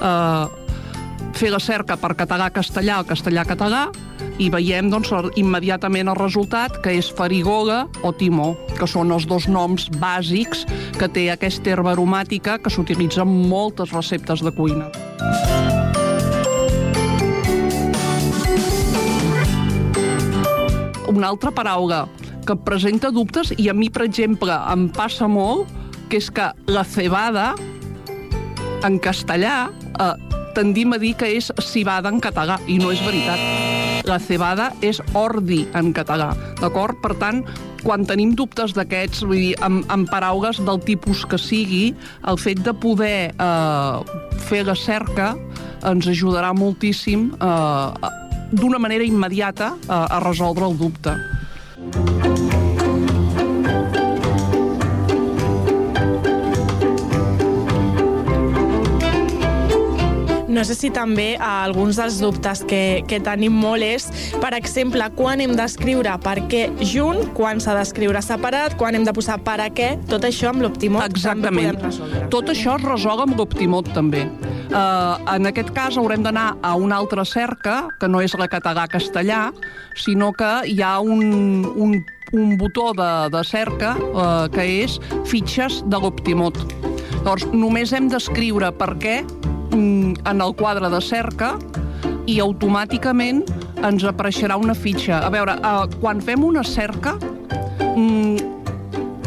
[0.00, 0.63] eh,
[1.34, 3.88] fer la cerca per català-castellà o castellà-català
[4.42, 9.48] i veiem doncs, immediatament el resultat, que és farigola o timó, que són els dos
[9.50, 10.64] noms bàsics
[10.98, 14.90] que té aquesta herba aromàtica que s'utilitza en moltes receptes de cuina.
[21.14, 22.04] Una altra paraula
[22.46, 25.70] que presenta dubtes i a mi, per exemple, em passa molt,
[26.10, 27.54] que és que la cebada
[28.84, 33.40] en castellà eh, tendim a dir que és cibada en català, i no és veritat.
[34.08, 36.98] La cebada és ordi en català, d'acord?
[37.02, 37.42] Per tant,
[37.84, 41.86] quan tenim dubtes d'aquests, vull dir, amb, amb paraules del tipus que sigui,
[42.28, 45.34] el fet de poder eh, fer la cerca
[45.84, 48.12] ens ajudarà moltíssim eh,
[48.54, 51.18] d'una manera immediata eh, a resoldre el dubte.
[60.54, 64.06] No sé si també eh, alguns dels dubtes que, que tenim molt és,
[64.38, 69.14] per exemple, quan hem d'escriure per què junt, quan s'ha d'escriure separat, quan hem de
[69.16, 72.22] posar per a què, tot això amb l'Optimot també podem resoldre.
[72.30, 74.28] Tot això es resol amb l'Optimot també.
[74.70, 79.48] Uh, en aquest cas haurem d'anar a una altra cerca, que no és la català-castellà,
[79.98, 81.98] sinó que hi ha un, un,
[82.30, 86.62] un botó de, de cerca uh, que és fitxes de l'Optimot.
[87.24, 89.18] Llavors, només hem d'escriure per què
[89.72, 91.54] en el quadre de cerca
[92.26, 93.42] i automàticament
[93.84, 95.20] ens apareixerà una fitxa.
[95.24, 97.18] A veure, eh, quan fem una cerca,
[97.94, 98.53] mm,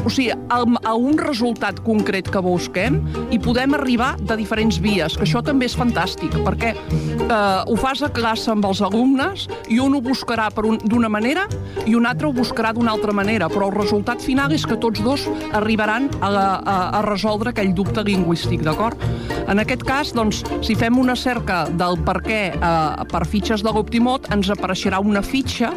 [0.07, 3.01] o sigui, a, a un resultat concret que busquem
[3.35, 8.05] i podem arribar de diferents vies, que això també és fantàstic, perquè eh, ho fas
[8.05, 11.43] a classe amb els alumnes i un ho buscarà d'una un, manera
[11.83, 15.03] i un altre ho buscarà d'una altra manera, però el resultat final és que tots
[15.03, 19.03] dos arribaran a, a, a resoldre aquell dubte lingüístic, d'acord?
[19.47, 23.75] En aquest cas, doncs, si fem una cerca del per què eh, per fitxes de
[23.75, 25.73] l'Optimot, ens apareixerà una fitxa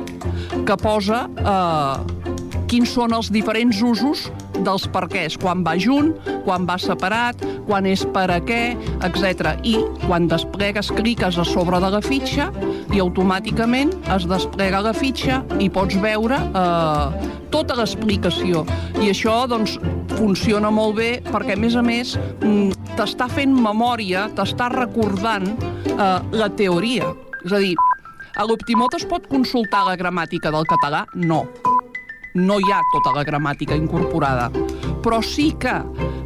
[0.66, 2.30] que posa eh,
[2.70, 4.28] quins són els diferents usos
[4.62, 6.12] dels perquès, quan va junt,
[6.44, 9.56] quan va separat, quan és per a què, etc.
[9.66, 12.50] I quan desplegues, cliques a sobre de la fitxa
[12.94, 18.64] i automàticament es desplega la fitxa i pots veure eh, tota l'explicació.
[19.00, 19.78] I això doncs,
[20.14, 26.20] funciona molt bé perquè, a més a més, mm, t'està fent memòria, t'està recordant eh,
[26.36, 27.10] la teoria.
[27.46, 27.74] És a dir,
[28.36, 31.06] a l'Optimot es pot consultar la gramàtica del català?
[31.16, 31.44] No.
[32.34, 34.50] No hi ha tota la gramàtica incorporada.
[35.02, 35.72] Però sí que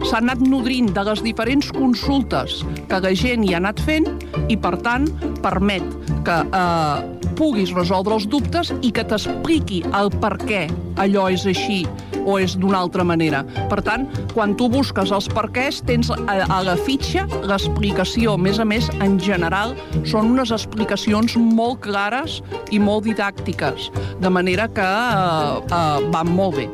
[0.04, 4.08] s'ha anat nodrint de les diferents consultes que la gent hi ha anat fent
[4.52, 5.06] i, per tant,
[5.40, 5.86] permet
[6.26, 10.66] que eh, puguis resoldre els dubtes i que t'expliqui el per què
[11.00, 11.84] allò és així
[12.24, 13.44] o és d'una altra manera.
[13.70, 18.34] Per tant, quan tu busques els perquès, tens a, a la fitxa l'explicació.
[18.34, 19.76] A més a més, en general,
[20.08, 22.40] són unes explicacions molt clares
[22.74, 26.68] i molt didàctiques, de manera que eh, eh, van molt bé.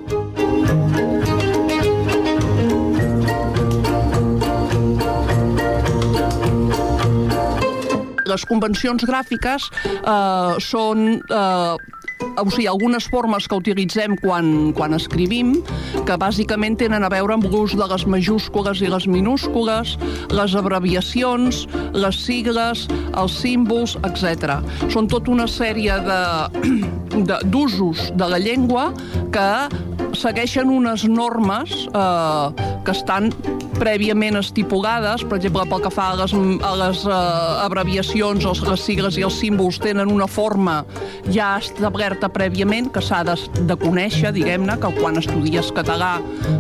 [8.31, 12.00] les convencions gràfiques eh, són eh,
[12.41, 15.55] o sigui, algunes formes que utilitzem quan, quan escrivim,
[16.09, 19.97] que bàsicament tenen a veure amb l'ús de les majúscules i les minúscules,
[20.33, 22.87] les abreviacions, les sigles,
[23.19, 24.61] els símbols, etc.
[24.93, 26.01] Són tota una sèrie
[27.11, 28.91] d'usos de, de, la llengua
[29.35, 29.49] que
[30.19, 33.31] segueixen unes normes eh, que estan
[33.81, 37.15] prèviament estipulades, per exemple, pel que fa a les, a les uh,
[37.65, 40.83] abreviacions, els, les sigles i els símbols tenen una forma
[41.33, 43.37] ja establerta prèviament que s'ha de,
[43.69, 46.19] de conèixer, diguem-ne, que quan estudies català,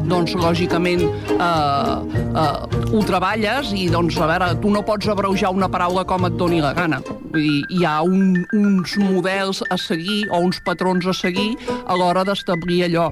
[0.09, 1.05] doncs, lògicament,
[1.37, 2.01] uh,
[2.33, 6.41] uh, ho treballes i, doncs, a veure, tu no pots abreujar una paraula com et
[6.41, 7.03] doni la gana.
[7.31, 11.97] Vull dir, hi ha un, uns models a seguir o uns patrons a seguir a
[11.97, 13.11] l'hora d'establir allò.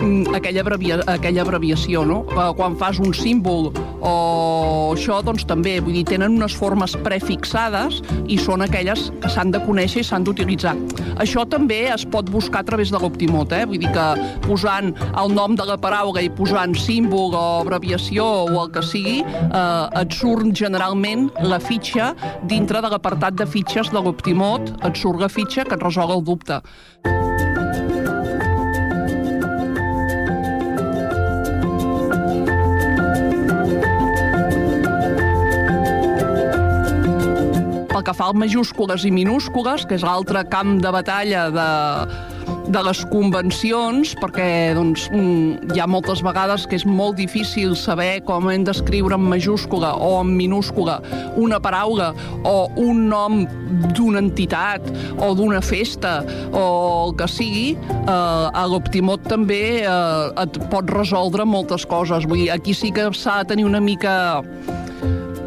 [0.00, 2.22] Mm, aquella, abrevia, aquella abreviació, no?
[2.32, 8.00] Eh, quan fas un símbol o això, doncs també, vull dir, tenen unes formes prefixades
[8.30, 10.74] i són aquelles que s'han de conèixer i s'han d'utilitzar.
[11.22, 13.64] Això també es pot buscar a través de l'Optimot, eh?
[13.68, 14.06] Vull dir que
[14.46, 19.20] posant el nom de la paraula i posant símbol o abreviació o el que sigui,
[19.22, 22.12] eh, et surt generalment la fitxa
[22.48, 26.24] dintre de l'apartat de fitxes de l'Optimot, et surt la fitxa que et resol el
[26.24, 26.62] dubte.
[38.02, 41.66] Pel que fa a majúscules i minúscules, que és l'altre camp de batalla de,
[42.74, 48.50] de les convencions, perquè doncs, hi ha moltes vegades que és molt difícil saber com
[48.50, 50.98] hem d'escriure en majúscula o en minúscula
[51.38, 52.10] una paraula
[52.48, 53.44] o un nom
[53.94, 54.88] d'una entitat
[55.22, 56.18] o d'una festa
[56.50, 56.66] o
[57.06, 62.26] el que sigui, eh, a l'Optimot també eh, et pot resoldre moltes coses.
[62.26, 64.42] Vull dir, aquí sí que s'ha de tenir una mica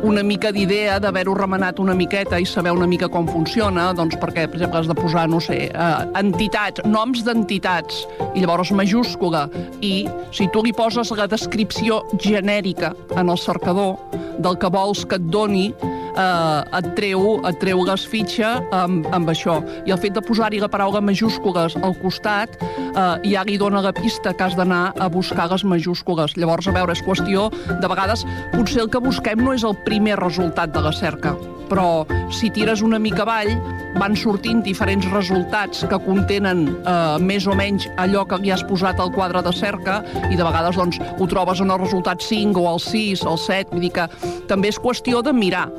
[0.06, 4.46] una mica d'idea d'haver-ho remenat una miqueta i saber una mica com funciona, doncs perquè,
[4.46, 9.48] per exemple, has de posar, no sé, eh, entitats, noms d'entitats, i llavors majúscula,
[9.82, 13.98] i si tu li poses la descripció genèrica en el cercador
[14.38, 15.72] del que vols que et doni,
[16.16, 19.60] eh, et, treu, et treu les fitxes amb, amb això.
[19.88, 23.94] I el fet de posar-hi la paraula majúscules al costat eh, ja li dona la
[23.96, 26.36] pista que has d'anar a buscar les majúscules.
[26.40, 29.95] Llavors, a veure, és qüestió, de vegades, potser el que busquem no és el primer
[30.20, 31.36] resultat de la cerca,
[31.70, 33.52] però si tires una mica avall
[33.96, 39.00] van sortint diferents resultats que contenen eh, més o menys allò que li has posat
[39.00, 42.74] al quadre de cerca i de vegades doncs, ho trobes en el resultat 5 o
[42.74, 44.10] el 6, el 7, vull dir que
[44.50, 45.70] també és qüestió de mirar.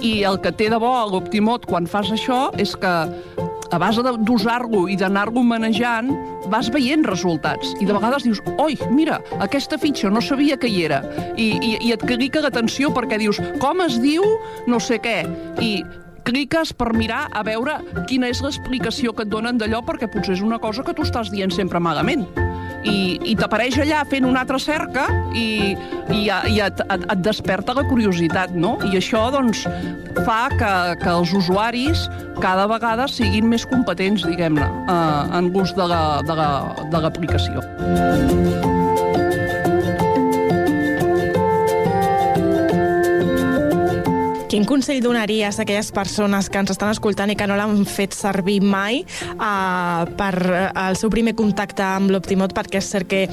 [0.00, 2.94] I el que té de bo l'Optimot quan fas això és que
[3.70, 6.10] a base d'usar-lo i d'anar-lo manejant,
[6.52, 7.74] vas veient resultats.
[7.80, 11.02] I de vegades dius, oi, mira, aquesta fitxa no sabia que hi era.
[11.36, 14.24] I, i, i et clica l'atenció perquè dius, com es diu
[14.70, 15.22] no sé què.
[15.64, 15.76] I
[16.24, 20.44] cliques per mirar a veure quina és l'explicació que et donen d'allò perquè potser és
[20.44, 22.24] una cosa que tu estàs dient sempre malament
[22.84, 25.74] i, i t'apareix allà fent una altra cerca i,
[26.12, 28.76] i, i et, et, et desperta la curiositat, no?
[28.84, 29.64] I això, doncs,
[30.24, 32.06] fa que, que els usuaris
[32.42, 37.64] cada vegada siguin més competents, diguem-ne, eh, en l'ús de l'aplicació.
[37.64, 38.83] La,
[44.54, 48.12] Quin consell donaries a aquelles persones que ens estan escoltant i que no l'han fet
[48.14, 49.00] servir mai
[49.32, 50.30] uh, per
[50.70, 52.54] el seu primer contacte amb l'Optimot?
[52.54, 53.24] Perquè és cert que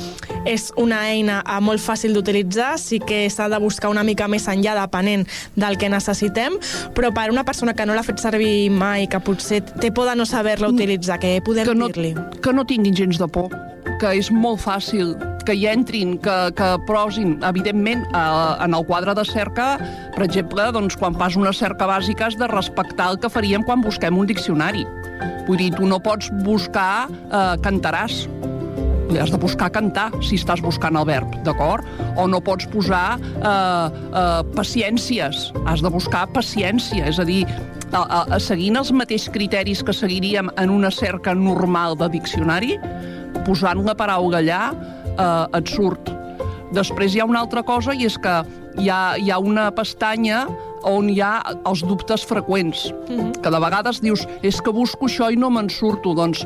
[0.49, 4.49] és una eina uh, molt fàcil d'utilitzar, sí que s'ha de buscar una mica més
[4.49, 6.57] enllà depenent del que necessitem,
[6.97, 10.17] però per una persona que no l'ha fet servir mai, que potser té por de
[10.17, 12.15] no saber-la utilitzar, què podem no, dir-li?
[12.41, 13.53] Que no tinguin gens de por
[14.01, 15.13] que és molt fàcil
[15.45, 19.73] que hi entrin, que, que prosin, evidentment, eh, en el quadre de cerca,
[20.15, 23.83] per exemple, doncs, quan fas una cerca bàsica has de respectar el que faríem quan
[23.85, 24.85] busquem un diccionari.
[25.47, 28.25] Vull dir, tu no pots buscar eh, cantaràs,
[29.19, 31.87] has de buscar cantar si estàs buscant el verb, d'acord?
[32.15, 37.43] O no pots posar eh, eh, paciències, has de buscar paciència, és a dir,
[37.91, 42.77] a, a, a seguint els mateixos criteris que seguiríem en una cerca normal de diccionari,
[43.45, 44.63] posant la paraula allà
[45.21, 46.11] eh, et surt.
[46.75, 48.35] Després hi ha una altra cosa i és que
[48.79, 50.45] hi ha, hi ha una pestanya
[50.87, 51.33] on hi ha
[51.69, 53.41] els dubtes freqüents, mm -hmm.
[53.41, 56.13] que de vegades dius és que busco això i no me'n surto.
[56.13, 56.45] Doncs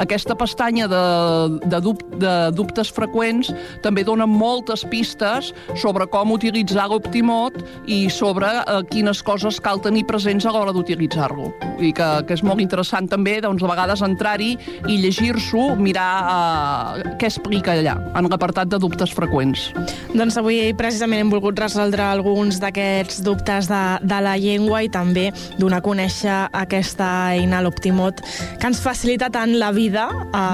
[0.00, 3.52] aquesta pestanya de, de, dub, de dubtes freqüents
[3.84, 10.06] també dona moltes pistes sobre com utilitzar l'Optimot i sobre eh, quines coses cal tenir
[10.08, 11.52] presents a l'hora d'utilitzar-lo.
[11.82, 14.56] I que, que és molt interessant també, doncs, de vegades entrar-hi
[14.88, 19.68] i llegir-s'ho, mirar eh, què explica allà, en l'apartat de dubtes freqüents.
[20.14, 25.30] Doncs avui precisament hem volgut resoldre alguns d'aquests dubtes de, de la llengua i també
[25.58, 28.22] donar a conèixer aquesta eina, l'Optimot,
[28.60, 30.46] que ens facilita tant la vida a,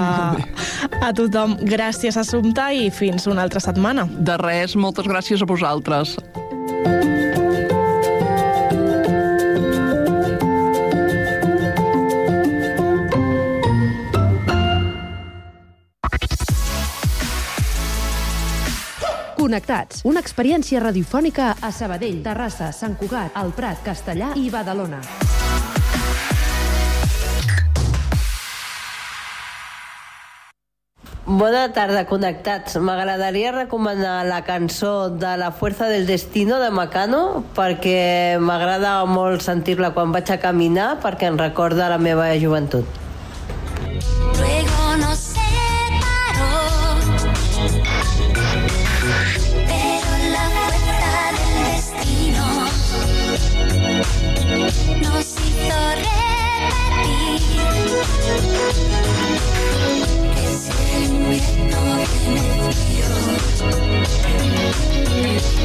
[1.01, 1.57] a tothom.
[1.67, 4.07] Gràcies, Assumpta, i fins una altra setmana.
[4.09, 6.17] De res, moltes gràcies a vosaltres.
[19.49, 24.99] Connectats, una experiència radiofònica a Sabadell, Terrassa, Sant Cugat, El Prat, Castellà i Badalona.
[31.25, 32.77] Bona tarda, connectats.
[32.77, 39.95] M'agradaria recomanar la cançó de La Fuerza del Destino de Macano perquè m'agrada molt sentir-la
[39.97, 43.08] quan vaig a caminar perquè em recorda la meva joventut.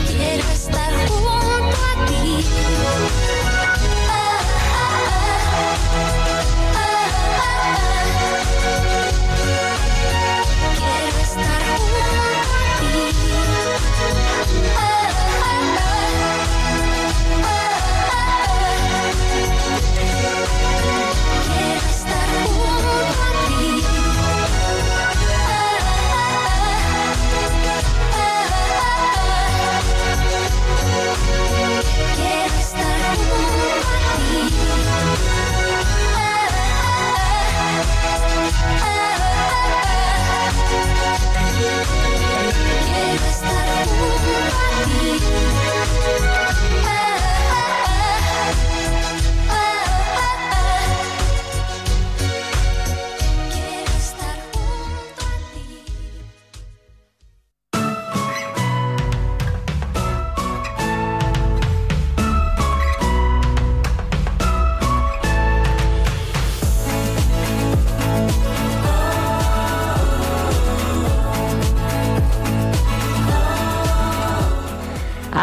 [0.06, 1.53] Quiero estar junto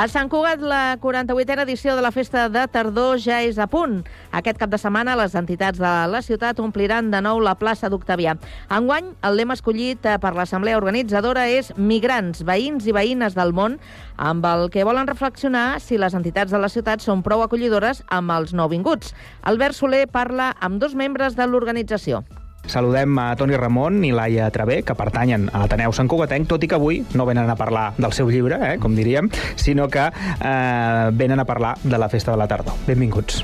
[0.02, 4.00] A Sant Cugat, la 48a edició de la Festa de Tardor ja és a punt.
[4.34, 8.34] Aquest cap de setmana, les entitats de la ciutat ompliran de nou la plaça d'Octavià.
[8.74, 13.78] Enguany, el lema escollit eh, per l'assemblea organitzadora és Migrants, veïns i veïnes del món,
[14.18, 18.34] amb el que volen reflexionar si les entitats de la ciutat són prou acollidores amb
[18.34, 19.14] els nouvinguts.
[19.46, 22.26] Albert Soler parla amb dos membres de l'organització.
[22.66, 26.70] Saludem a Toni Ramon i Laia Travé, que pertanyen a l'Ateneu Sant Cugatenc, tot i
[26.72, 31.06] que avui no venen a parlar del seu llibre, eh, com diríem, sinó que eh,
[31.14, 32.78] venen a parlar de la Festa de la Tardor.
[32.88, 33.44] Benvinguts.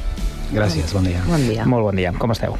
[0.54, 1.24] Gràcies, bon dia.
[1.28, 1.66] Bon dia.
[1.68, 2.14] Molt bon dia.
[2.16, 2.56] Com esteu?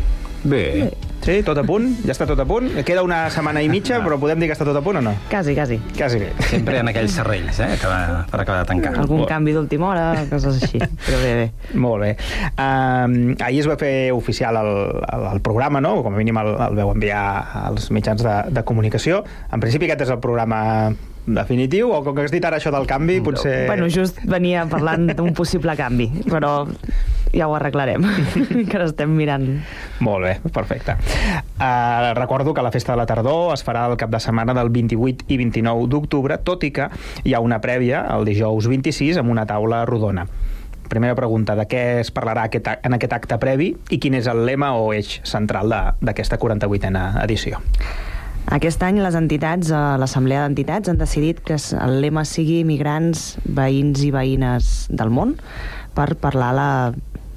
[0.48, 0.94] Bé.
[1.28, 1.90] Sí, tot a punt?
[2.08, 2.70] Ja està tot a punt?
[2.88, 5.12] Queda una setmana i mitja, però podem dir que està tot a punt o no?
[5.28, 5.76] Quasi, quasi.
[5.98, 6.30] Quasi bé.
[6.48, 8.94] Sempre en aquells serrells, eh, que va, per acabar de tancar.
[9.02, 10.80] Algun canvi d'última hora, coses així.
[10.80, 11.76] Però bé, bé.
[11.84, 12.14] Molt bé.
[12.54, 14.72] Um, ahir es va fer oficial el,
[15.04, 15.98] el, el programa, no?
[16.06, 17.26] Com a mínim el, el veu enviar
[17.66, 19.26] als mitjans de, de comunicació.
[19.52, 20.62] En principi aquest és el programa
[21.28, 23.66] definitiu, o com que has dit ara això del canvi, potser...
[23.68, 26.62] Bueno, just venia parlant d'un possible canvi, però
[27.34, 28.04] ja ho arreglarem,
[28.70, 29.48] que l'estem mirant.
[30.04, 30.96] Molt bé, perfecte.
[31.60, 34.70] Uh, recordo que la Festa de la Tardor es farà el cap de setmana del
[34.70, 36.90] 28 i 29 d'octubre, tot i que
[37.24, 40.28] hi ha una prèvia, el dijous 26, amb una taula rodona.
[40.88, 44.46] Primera pregunta, de què es parlarà aquest, en aquest acte previ i quin és el
[44.48, 47.60] lema o eix central de- d'aquesta 48a edició?
[48.48, 54.06] Aquest any les entitats, a l'Assemblea d'Entitats, han decidit que el lema sigui migrants, veïns
[54.08, 55.34] i veïnes del món
[55.98, 56.70] per parlar la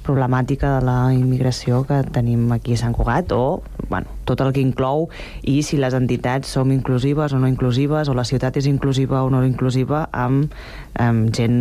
[0.05, 4.63] problemàtica de la immigració que tenim aquí a Sant Cugat o bueno, tot el que
[4.63, 5.09] inclou
[5.43, 9.29] i si les entitats som inclusives o no inclusives, o la ciutat és inclusiva o
[9.29, 10.53] no inclusiva amb,
[10.95, 11.57] amb gent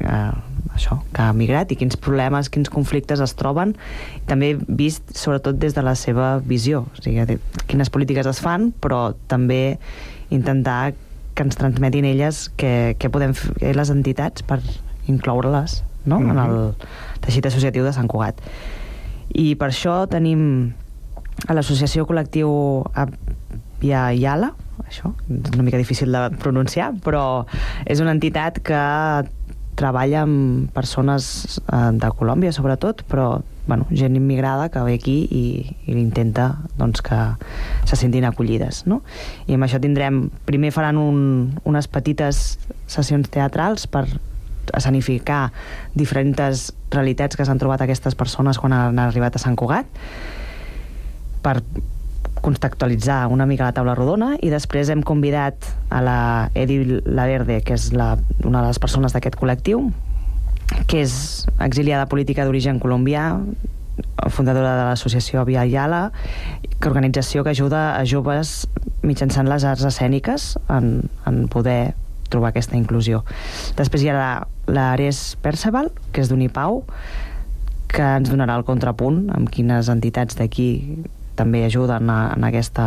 [0.00, 0.32] eh,
[0.74, 3.76] això, que ha migrat i quins problemes, quins conflictes es troben,
[4.26, 9.10] també vist sobretot des de la seva visió, o sigui, quines polítiques es fan, però
[9.28, 9.78] també
[10.30, 10.94] intentar
[11.36, 14.62] que ens transmetin elles què, què podem fer les entitats per
[15.12, 16.20] incloure-les no?
[16.22, 16.58] en el
[17.24, 18.40] teixit associatiu de Sant Cugat.
[19.34, 20.72] I per això tenim
[21.46, 22.50] a l'associació col·lectiu
[23.82, 24.54] Via Yala,
[24.86, 27.44] això és una mica difícil de pronunciar, però
[27.84, 28.80] és una entitat que
[29.76, 35.44] treballa amb persones eh, de Colòmbia, sobretot, però bueno, gent immigrada que ve aquí i,
[35.86, 37.18] i intenta doncs, que
[37.84, 38.84] se sentin acollides.
[38.86, 39.02] No?
[39.46, 40.28] I amb això tindrem...
[40.46, 41.18] Primer faran un,
[41.66, 44.06] unes petites sessions teatrals per
[44.74, 45.50] escenificar
[45.94, 49.86] diferents realitats que s'han trobat aquestes persones quan han arribat a Sant Cugat
[51.44, 51.60] per
[52.42, 56.18] contextualitzar una mica la taula rodona i després hem convidat a la
[56.54, 58.14] Edi Laverde, que és la,
[58.44, 59.88] una de les persones d'aquest col·lectiu,
[60.86, 63.30] que és exiliada política d'origen colombià,
[64.30, 66.10] fundadora de l'associació Via Yala,
[66.80, 68.66] que organització que ajuda a joves
[69.06, 71.94] mitjançant les arts escèniques en, en poder
[72.32, 73.22] trobar aquesta inclusió.
[73.78, 76.82] Després hi ha l'Ares Perceval, que és d'Unipau,
[77.92, 80.68] que ens donarà el contrapunt amb quines entitats d'aquí
[81.36, 82.86] també ajuden a, en aquesta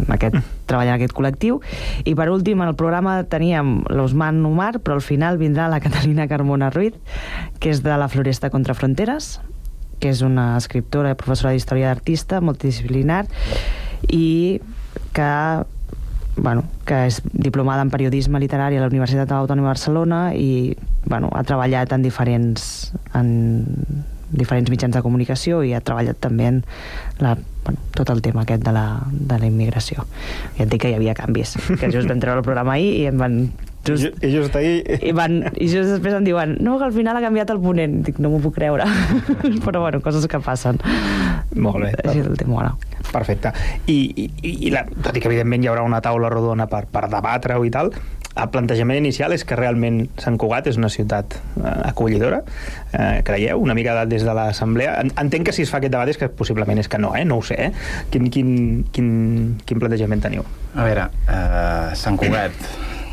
[0.00, 0.36] en aquest,
[0.70, 1.60] treballar en aquest col·lectiu
[2.08, 6.72] i per últim al programa teníem l'Osman Umar però al final vindrà la Catalina Carmona
[6.74, 6.96] Ruiz
[7.60, 9.38] que és de la Floresta contra Fronteres
[10.00, 13.26] que és una escriptora i professora d'història d'artista multidisciplinar
[14.08, 14.60] i
[15.14, 15.32] que
[16.36, 20.76] bueno, que és diplomada en periodisme literari a la Universitat Autònoma de Barcelona i
[21.06, 23.30] bueno, ha treballat en diferents en
[24.30, 26.60] diferents mitjans de comunicació i ha treballat també en
[27.18, 30.06] la, bueno, tot el tema aquest de la, de la immigració.
[30.56, 33.08] I et dic que hi havia canvis, que just vam treure el programa ahir i
[33.10, 33.40] em van
[33.86, 34.98] just, I just ahir...
[35.00, 38.00] i, van, i just després em diuen no, que al final ha canviat el ponent.
[38.06, 38.86] Dic, no m'ho puc creure.
[39.66, 40.80] Però bueno, coses que passen.
[41.56, 41.92] Molt bé.
[42.04, 42.74] Així el tema ara.
[43.10, 43.52] Perfecte.
[43.90, 44.30] I, i,
[44.68, 47.72] i la, tot i que evidentment hi haurà una taula rodona per, per debatre-ho i
[47.74, 47.90] tal,
[48.30, 52.40] el plantejament inicial és que realment Sant Cugat és una ciutat eh, acollidora,
[52.92, 54.94] eh, creieu, una mica de, des de l'Assemblea.
[55.02, 57.24] En, entenc que si es fa aquest debat és que possiblement és que no, eh?
[57.26, 57.58] no ho sé.
[57.66, 58.06] Eh?
[58.12, 58.54] Quin, quin,
[58.94, 59.10] quin,
[59.66, 60.46] quin plantejament teniu?
[60.76, 62.54] A veure, eh, Sant Cugat,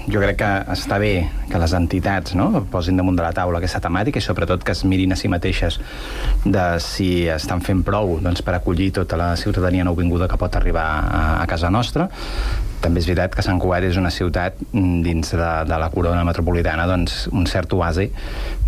[0.08, 1.12] jo crec que està bé
[1.52, 4.86] que les entitats no, posin damunt de la taula aquesta temàtica i sobretot que es
[4.88, 5.80] mirin a si mateixes
[6.46, 10.88] de si estan fent prou doncs, per acollir tota la ciutadania nouvinguda que pot arribar
[11.04, 12.08] a, a casa nostra
[12.82, 16.24] també és veritat que Sant Cugat és una ciutat mm, dins de, de la corona
[16.28, 18.10] metropolitana doncs, un cert oasi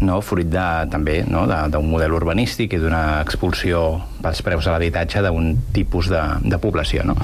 [0.02, 0.20] no?
[0.26, 1.46] fruit de, també no?
[1.48, 3.84] d'un model urbanístic i d'una expulsió
[4.24, 7.06] pels preus de l'habitatge d'un tipus de, de població.
[7.08, 7.16] No?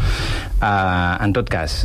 [0.56, 1.84] Uh, en tot cas,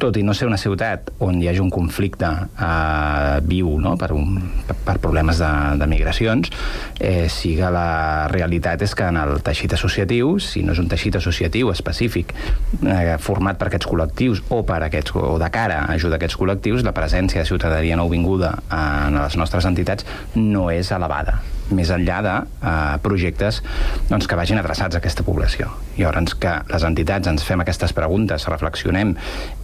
[0.00, 3.94] tot i no ser una ciutat on hi hagi un conflicte uh, viu no?
[4.00, 4.36] per, un,
[4.68, 6.52] per problemes de, de migracions,
[7.00, 11.16] eh, que la realitat és que en el teixit associatiu, si no és un teixit
[11.20, 16.20] associatiu específic eh, format per aquests col·lectius o, per aquests, o de cara a ajudar
[16.20, 21.40] aquests col·lectius, la presència de ciutadania nouvinguda en les nostres entitats no és elevada
[21.76, 23.62] més enllà de eh, projectes
[24.08, 25.70] doncs, que vagin adreçats a aquesta població.
[25.98, 29.14] Llavors, que les entitats ens fem aquestes preguntes, reflexionem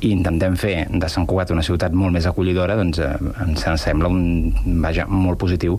[0.01, 3.13] i intentem fer de Sant Cugat una ciutat molt més acollidora, doncs eh,
[3.47, 4.53] ens sembla un,
[4.83, 5.79] vaja, molt positiu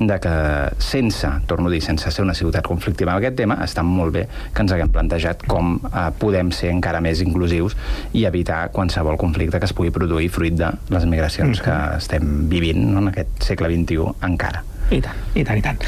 [0.00, 0.34] de que
[0.82, 4.26] sense, torno a dir, sense ser una ciutat conflictiva amb aquest tema, està molt bé
[4.52, 7.76] que ens haguem plantejat com eh, podem ser encara més inclusius
[8.16, 11.64] i evitar qualsevol conflicte que es pugui produir fruit de les migracions mm -hmm.
[11.64, 14.64] que estem vivint no, en aquest segle XXI encara.
[14.92, 15.78] I tant, i tant, i tant.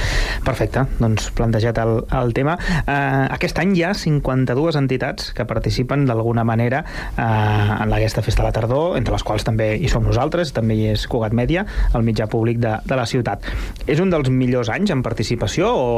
[0.44, 2.56] Perfecte, doncs plantejat el, el tema.
[2.84, 8.42] Uh, aquest any hi ha 52 entitats que participen d'alguna manera uh, en aquesta festa
[8.42, 11.66] de la tardor, entre les quals també hi som nosaltres, també hi és Cugat Mèdia,
[11.94, 13.44] el mitjà públic de, de la ciutat.
[13.86, 15.88] És un dels millors anys en participació o,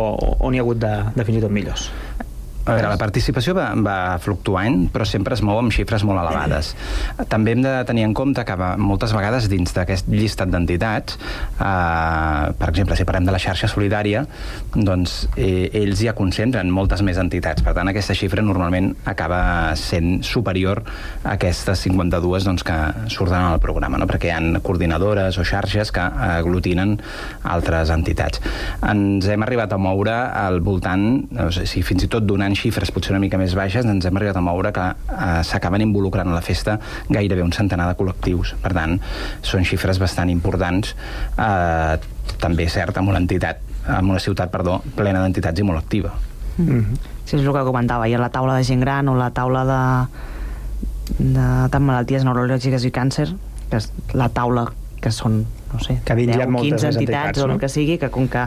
[0.41, 1.91] o n'hi ha hagut de, de fins i tot millors?
[2.67, 6.73] A veure, la participació va, va fluctuant, però sempre es mou amb xifres molt elevades.
[7.31, 11.15] També hem de tenir en compte que moltes vegades dins d'aquest llistat d'entitats,
[11.63, 14.25] eh, per exemple, si parlem de la xarxa solidària,
[14.75, 17.63] doncs eh, ells ja concentren moltes més entitats.
[17.63, 20.83] Per tant, aquesta xifra normalment acaba sent superior
[21.23, 22.81] a aquestes 52 doncs, que
[23.15, 24.11] surten al programa, no?
[24.11, 26.97] perquè hi ha coordinadores o xarxes que aglutinen
[27.47, 28.43] altres entitats.
[28.83, 32.93] Ens hem arribat a moure al voltant, no sé, si fins i tot donant xifres
[32.95, 36.37] potser una mica més baixes, ens hem arribat a moure que eh, s'acaben involucrant a
[36.37, 36.79] la festa
[37.09, 38.57] gairebé un centenar de col·lectius.
[38.63, 38.99] Per tant,
[39.47, 40.97] són xifres bastant importants.
[41.37, 41.97] Eh,
[42.43, 46.13] també cert, amb una entitat amb una ciutat, perdó, plena d'entitats i molt activa.
[46.57, 46.97] Mhm.
[47.25, 49.65] Sí, és el que comentava, hi ha la taula de gent gran o la taula
[49.65, 49.83] de,
[51.19, 53.29] de, de malalties neurològiques i càncer,
[53.71, 54.69] que és la taula
[55.07, 57.47] que són, no sé, Que dins hi ha 10, moltes 15 més entitats, entitats, o
[57.47, 57.55] no?
[57.55, 58.47] el que sigui, que com que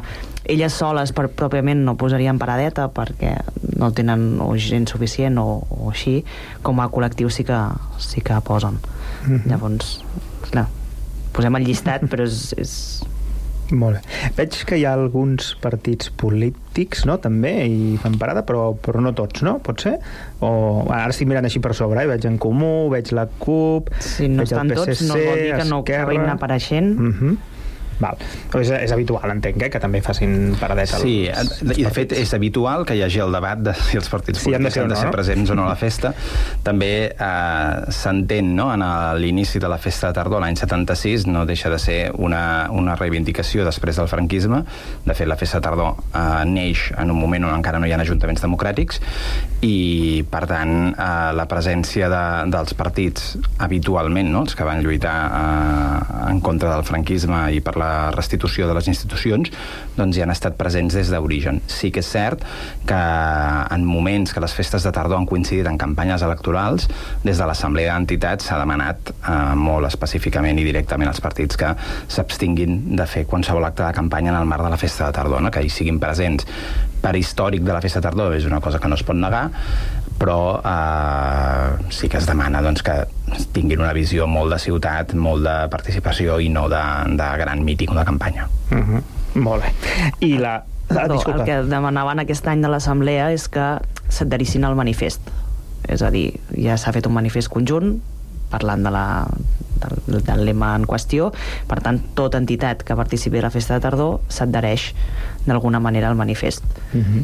[0.51, 3.35] elles soles per, pròpiament no posarien paradeta perquè
[3.79, 6.19] no tenen o gent suficient o, o així,
[6.65, 7.59] com a col·lectiu sí que,
[8.03, 8.81] sí que posen.
[9.25, 9.47] Mhm.
[9.47, 9.99] Llavors,
[10.49, 10.67] clar,
[11.35, 12.73] posem el llistat, però és, és
[13.71, 14.31] Molt bé.
[14.37, 19.13] Veig que hi ha alguns partits polítics, no?, també, i fan parada, però, però no
[19.17, 19.57] tots, no?
[19.65, 19.95] Pot ser?
[20.41, 20.49] O,
[20.89, 22.09] ara estic mirant així per sobre, eh?
[22.09, 25.53] Veig en Comú, veig la CUP, Si no veig el estan tots, no vol dir
[25.53, 26.03] que no Esquerra.
[26.03, 26.97] acabin apareixent.
[26.97, 27.37] Mm -hmm.
[27.99, 28.19] Val.
[28.51, 30.99] Però és, és habitual, entenc, eh, que també facin paradeta.
[31.01, 34.07] Sí, als i de fet és habitual que hi hagi el debat de si els
[34.11, 35.13] partits Si han de ser han de ser no?
[35.15, 36.13] presents o no a la festa.
[36.63, 38.85] També eh, s'entén, no?, en
[39.19, 43.67] l'inici de la festa de tardor, l'any 76, no deixa de ser una, una reivindicació
[43.67, 44.63] després del franquisme.
[45.05, 47.93] De fet, la festa de tardor eh, neix en un moment on encara no hi
[47.93, 49.01] ha ajuntaments democràtics
[49.65, 52.23] i, per tant, eh, la presència de,
[52.55, 57.75] dels partits habitualment, no?, els que van lluitar eh, en contra del franquisme i per
[57.75, 59.51] la restitució de les institucions,
[59.97, 61.61] doncs hi han estat presents des d'origen.
[61.67, 62.43] Sí que és cert
[62.89, 62.99] que
[63.75, 66.89] en moments que les festes de tardor han coincidit en campanyes electorals,
[67.23, 71.73] des de l'Assemblea d'Entitats s'ha demanat eh, molt específicament i directament als partits que
[72.07, 75.41] s'abstinguin de fer qualsevol acte de campanya en el marc de la festa de tardor,
[75.41, 75.51] no?
[75.51, 76.47] que hi siguin presents.
[76.99, 79.45] Per històric de la festa de tardor és una cosa que no es pot negar,
[80.19, 82.97] però eh, sí que es demana doncs, que
[83.55, 86.81] tinguin una visió molt de ciutat, molt de participació i no de,
[87.15, 88.49] de gran míting o de campanya.
[88.69, 89.01] Mm -hmm.
[89.39, 89.73] Molt bé.
[90.19, 90.55] I la...
[90.89, 91.39] Ah, Perdó, disculpa.
[91.39, 93.77] el que demanaven aquest any de l'Assemblea és que
[94.09, 95.21] s'adherissin al manifest.
[95.87, 98.01] És a dir, ja s'ha fet un manifest conjunt
[98.49, 99.27] parlant de la,
[99.79, 101.31] del, del lema en qüestió.
[101.67, 104.93] Per tant, tota entitat que participi a la festa de tardor s'adhereix
[105.45, 106.63] d'alguna manera al manifest.
[106.93, 107.23] Mm -hmm.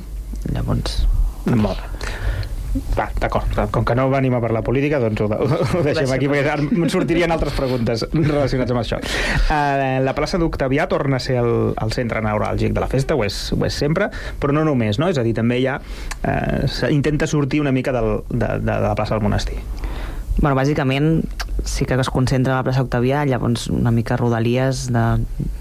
[0.54, 1.08] Llavors...
[1.46, 2.06] Molt bé.
[2.98, 3.54] Va, d'acord.
[3.72, 6.66] Com que no venim a parlar política, doncs ho, ho, ho deixem aquí, perquè ara
[6.66, 9.00] em sortirien altres preguntes relacionades amb això.
[9.48, 13.24] Uh, la plaça d'Octavià torna a ser el, el centre neuràlgic de la festa, ho
[13.24, 14.10] és, ho és sempre,
[14.42, 15.08] però no només, no?
[15.08, 15.80] És a dir, també ha...
[16.24, 19.58] Uh, intenta sortir una mica del, de, de, de la plaça del monestir.
[20.36, 21.22] Bueno, bàsicament
[21.64, 25.06] sí que es concentra a la plaça Octavià, llavors una mica rodalies, de,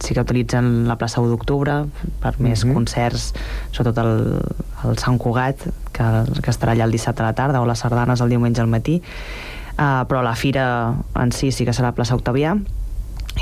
[0.03, 1.85] sí que utilitzen la plaça 1 d'octubre
[2.21, 2.75] per més Mhm.
[2.75, 3.31] concerts,
[3.71, 4.43] sobretot el,
[4.91, 5.63] el Sant Cugat,
[5.95, 6.11] que,
[6.43, 9.01] que estarà allà el dissabte a la tarda, o les sardanes el diumenge al matí,
[9.79, 10.67] uh, però la fira
[11.15, 12.57] en si sí que serà a la plaça Octavià,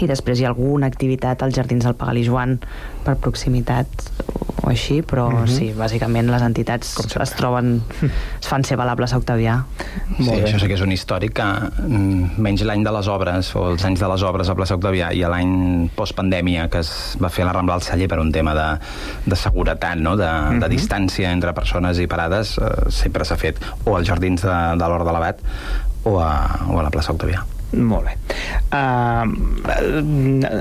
[0.01, 2.59] i després hi ha alguna activitat als Jardins del Pagalí Joan
[3.05, 3.87] per proximitat
[4.65, 5.49] o així, però Mhm.
[5.49, 7.83] sí, bàsicament les entitats es troben,
[8.41, 9.65] es fan seva a la plaça Octavià.
[10.21, 13.71] Sí, això sí que és un històric que mm, menys l'any de les obres o
[13.73, 17.43] els anys de les obres a plaça Octavià i l'any postpandèmia que es va fer
[17.43, 18.79] a la Rambla al Celler per un tema de,
[19.27, 20.17] de seguretat, no?
[20.17, 20.71] de, de Mhm.
[20.71, 25.05] distància entre persones i parades, eh, sempre s'ha fet o als jardins de, de l'Hort
[25.07, 25.39] de l'Abat
[26.05, 27.43] o a, o a la plaça Octavià.
[27.73, 28.17] Molt bé.
[28.73, 29.29] Uh,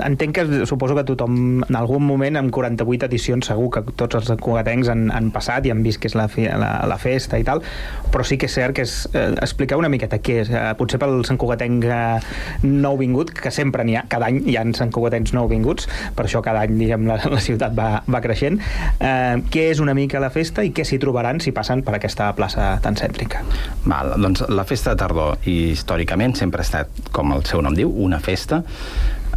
[0.05, 4.31] entenc que suposo que tothom en algun moment amb 48 edicions segur que tots els
[4.39, 7.45] cugatencs han, han passat i han vist que és la, fi, la, la festa i
[7.47, 7.63] tal,
[8.11, 10.99] però sí que és cert que és, eh, expliqueu una miqueta què és, eh, potser
[11.01, 12.19] pel Sant Cugatenc eh,
[12.63, 16.27] nou vingut, que sempre n'hi ha, cada any hi ha Sant Cugatencs nou vinguts, per
[16.27, 18.59] això cada any diguem, la, la ciutat va, va creixent.
[18.99, 22.31] Eh, què és una mica la festa i què s'hi trobaran si passen per aquesta
[22.37, 23.43] plaça tan cèntrica?
[23.85, 27.89] Val, doncs la festa de tardor històricament sempre ha estat, com el seu nom diu,
[27.89, 28.63] una festa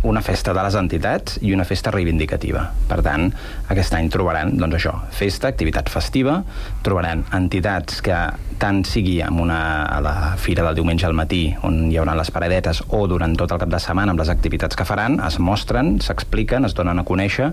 [0.05, 2.67] una festa de les entitats i una festa reivindicativa.
[2.91, 3.31] Per tant,
[3.73, 6.41] aquest any trobaran, doncs això, festa, activitat festiva,
[6.85, 8.17] trobaran entitats que
[8.61, 9.59] tant sigui amb una,
[9.89, 13.53] a la fira del diumenge al matí, on hi haurà les paradetes, o durant tot
[13.55, 17.07] el cap de setmana amb les activitats que faran, es mostren, s'expliquen, es donen a
[17.09, 17.51] conèixer,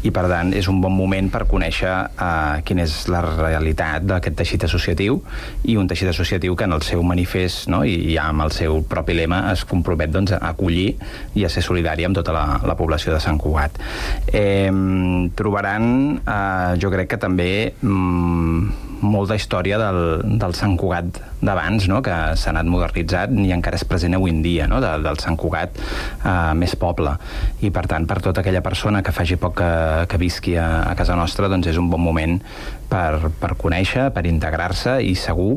[0.00, 4.38] i per tant és un bon moment per conèixer eh, quina és la realitat d'aquest
[4.38, 5.18] teixit associatiu
[5.68, 8.80] i un teixit associatiu que en el seu manifest no, i ja amb el seu
[8.88, 10.94] propi lema es compromet doncs, a acollir
[11.36, 13.76] i a ser solidari amb tota la, la població de Sant Cugat.
[14.32, 14.72] Eh,
[15.36, 17.50] trobaran, eh, jo crec que també
[17.82, 20.00] mm, molta història del,
[20.40, 22.00] del Sant Cugat d'abans, no?
[22.04, 24.80] que s'ha anat modernitzat i encara és present avui en dia, no?
[24.84, 27.16] de, del Sant Cugat eh, més poble.
[27.64, 29.70] I per tant, per tota aquella persona que faci poc que,
[30.10, 32.38] que visqui a, a casa nostra, doncs és un bon moment
[32.90, 35.54] per, per conèixer, per integrar-se i segur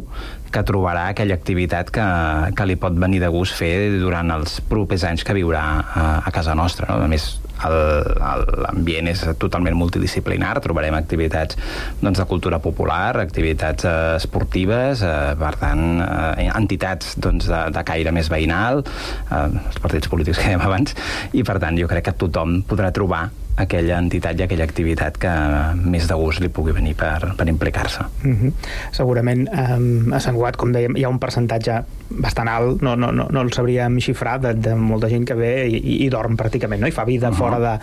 [0.53, 2.05] que trobarà aquella activitat que,
[2.53, 6.33] que li pot venir de gust fer durant els propers anys que viurà a, a
[6.35, 6.91] casa nostra.
[6.91, 7.07] No?
[7.07, 7.31] A més,
[7.69, 11.57] l'ambient és totalment multidisciplinar, trobarem activitats
[12.01, 17.85] doncs, de cultura popular, activitats eh, esportives, eh, per tant, eh, entitats doncs, de, de
[17.87, 18.83] caire més veïnal,
[19.29, 20.95] eh, els partits polítics que dèiem abans,
[21.33, 25.31] i per tant jo crec que tothom podrà trobar aquella entitat i aquella activitat que
[25.77, 28.05] més de gust li pugui venir per, per implicar-se.
[28.23, 28.51] Mm -hmm.
[28.91, 33.11] Segurament um, a Sant Cugat, com dèiem, hi ha un percentatge bastant alt, no, no,
[33.11, 36.35] no, no el sabríem xifrar, de, de molta gent que ve i, i, i dorm
[36.37, 36.87] pràcticament, no?
[36.87, 37.37] i fa vida uh -huh.
[37.37, 37.73] fora, de,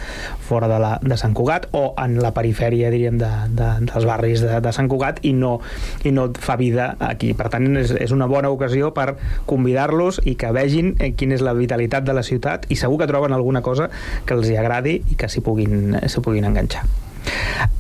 [0.47, 4.45] fora de, la, de Sant Cugat o en la perifèria, diríem, de, de, dels barris
[4.45, 5.59] de, de Sant Cugat i no,
[6.05, 7.33] i no fa vida aquí.
[7.39, 9.15] Per tant, és, és una bona ocasió per
[9.51, 13.11] convidar-los i que vegin eh, quina és la vitalitat de la ciutat i segur que
[13.11, 13.91] troben alguna cosa
[14.27, 16.87] que els hi agradi i que s'hi puguin, s'hi puguin enganxar.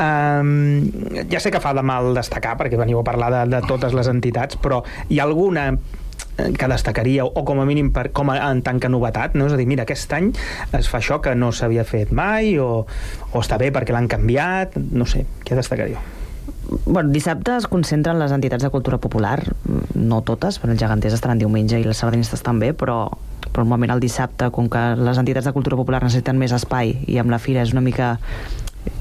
[0.01, 0.91] Um,
[1.33, 4.09] ja sé que fa de mal destacar perquè veniu a parlar de, de totes les
[4.13, 5.79] entitats però hi ha alguna eh,
[6.59, 9.49] que destacaríeu, o com a mínim per, com a, en tant que novetat, no?
[9.51, 10.31] és a dir, mira, aquest any
[10.79, 12.87] es fa això que no s'havia fet mai o,
[13.33, 16.01] o està bé perquè l'han canviat no sé, què destacaríeu?
[16.87, 19.41] Bueno, dissabte es concentren les entitats de cultura popular,
[19.95, 23.03] no totes, perquè els geganters estaran diumenge i les sardanistes també, però,
[23.49, 27.19] però normalment el dissabte, com que les entitats de cultura popular necessiten més espai i
[27.23, 28.17] amb la fira és una mica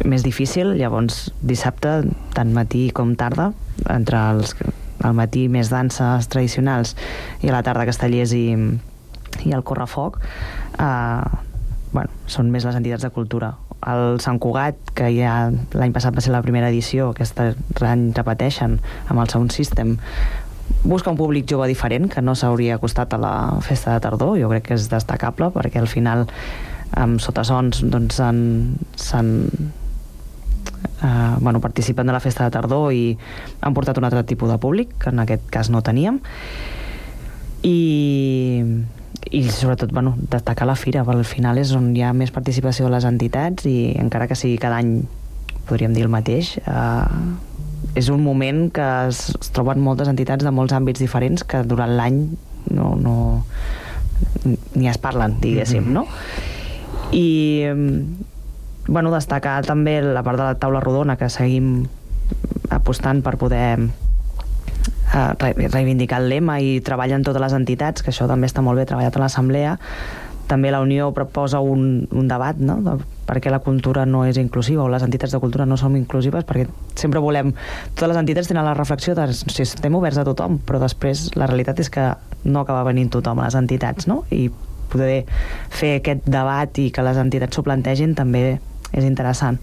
[0.05, 2.01] més difícil, llavors dissabte,
[2.35, 3.51] tant matí com tarda,
[3.87, 4.55] entre els,
[5.03, 6.95] al matí més danses tradicionals
[7.43, 8.45] i a la tarda castellers i,
[9.45, 10.19] i el correfoc,
[10.79, 11.39] eh,
[11.93, 13.53] bueno, són més les entitats de cultura.
[13.87, 18.77] El Sant Cugat, que ja l'any passat va ser la primera edició, aquest any repeteixen
[19.07, 19.95] amb el Sound System,
[20.83, 23.35] busca un públic jove diferent que no s'hauria acostat a la
[23.65, 26.27] festa de tardor, jo crec que és destacable perquè al final
[26.97, 29.31] amb sotasons doncs s'han
[31.03, 33.17] eh, bueno, participen de la festa de tardor i
[33.61, 36.19] han portat un altre tipus de públic que en aquest cas no teníem
[37.63, 38.63] i,
[39.31, 42.87] i sobretot bueno, destacar la fira perquè al final és on hi ha més participació
[42.87, 45.01] de les entitats i encara que sigui cada any
[45.69, 47.05] podríem dir el mateix eh,
[47.99, 51.95] és un moment que es, es troben moltes entitats de molts àmbits diferents que durant
[51.97, 52.23] l'any
[52.75, 53.15] no, no
[54.75, 56.05] ni es parlen, diguéssim, no?
[57.15, 57.65] I
[58.89, 61.85] bueno, destacar també la part de la taula rodona que seguim
[62.73, 68.27] apostant per poder eh, re- reivindicar el lema i treballen totes les entitats, que això
[68.29, 69.77] també està molt bé treballat a l'Assemblea.
[70.49, 72.79] També la Unió proposa un, un debat no?
[72.81, 72.95] de
[73.29, 76.41] per què la cultura no és inclusiva o les entitats de cultura no som inclusives,
[76.49, 76.65] perquè
[76.97, 77.51] sempre volem...
[77.93, 81.45] Totes les entitats tenen la reflexió de si estem oberts a tothom, però després la
[81.45, 82.07] realitat és que
[82.49, 84.23] no acaba venint tothom a les entitats, no?
[84.33, 84.47] I
[84.89, 85.19] poder
[85.69, 88.57] fer aquest debat i que les entitats s'ho plantegin també
[88.93, 89.59] és interessant.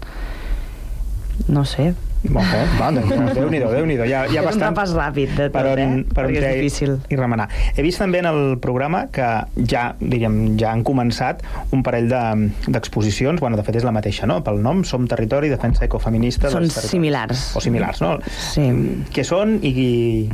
[1.47, 1.93] No sé.
[2.33, 5.35] Molt bé, va, doncs, Déu-n'hi-do, déu nhi déu ja, ja és un bastant repàs ràpid
[5.37, 5.99] de tot, per on, eh?
[6.09, 6.95] per on Perquè és difícil.
[7.13, 7.45] i remenar.
[7.77, 9.27] He vist també en el programa que
[9.69, 11.43] ja, diríem, ja han començat
[11.77, 14.39] un parell de- d'exposicions, bueno, de fet és la mateixa, no?
[14.43, 17.51] Pel nom, Som Territori, Defensa Ecofeminista Són similars.
[17.55, 18.17] O similars, no?
[18.25, 18.65] Sí.
[19.13, 19.87] Què són i, i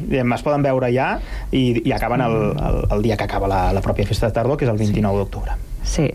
[0.08, 1.18] diguem, es poden veure ja
[1.52, 4.56] i, i acaben el, el, el dia que acaba la, la pròpia festa de tardor,
[4.58, 5.60] que és el 29 d'octubre.
[5.84, 6.08] Sí.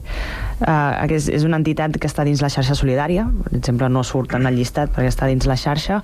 [0.59, 4.35] Uh, és, és una entitat que està dins la xarxa solidària, per exemple no surt
[4.35, 6.01] en el llistat perquè està dins la xarxa,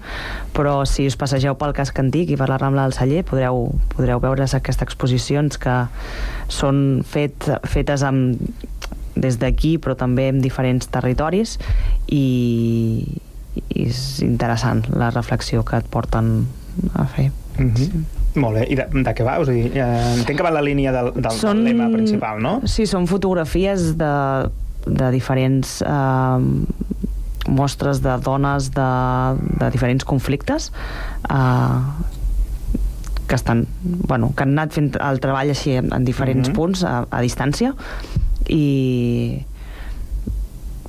[0.55, 4.23] però si us passegeu pel casc antic i per la Rambla del Celler podreu, podreu
[4.23, 5.75] veure aquestes exposicions que
[6.53, 8.39] són fet, fetes amb,
[9.15, 11.57] des d'aquí però també en diferents territoris
[12.11, 12.25] i,
[13.55, 16.47] i és interessant la reflexió que et porten
[16.95, 17.31] a fer.
[17.59, 18.24] Mm -hmm.
[18.35, 19.37] Molt bé, i de, de què va?
[19.39, 22.57] O sigui, eh, entenc que va la línia del, del, Són- del lema principal, no?
[22.67, 24.13] Sí, són fotografies de,
[24.87, 26.39] de diferents eh,
[27.49, 28.89] mostres de dones de,
[29.61, 30.73] de diferents conflictes
[31.31, 31.79] eh,
[33.29, 36.57] que estan, bueno, que han anat fent el treball així en, en diferents Mhm.
[36.57, 37.73] punts a, a distància
[38.53, 39.41] i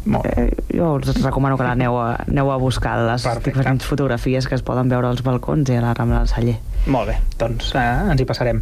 [0.05, 3.51] eh, jo us recomano que l'aneu a, aneu a buscar les Perfecte.
[3.51, 6.57] diferents fotografies que es poden veure als balcons i a la Rambla del Celler.
[6.85, 8.59] Molt bé, doncs eh, ens hi passarem.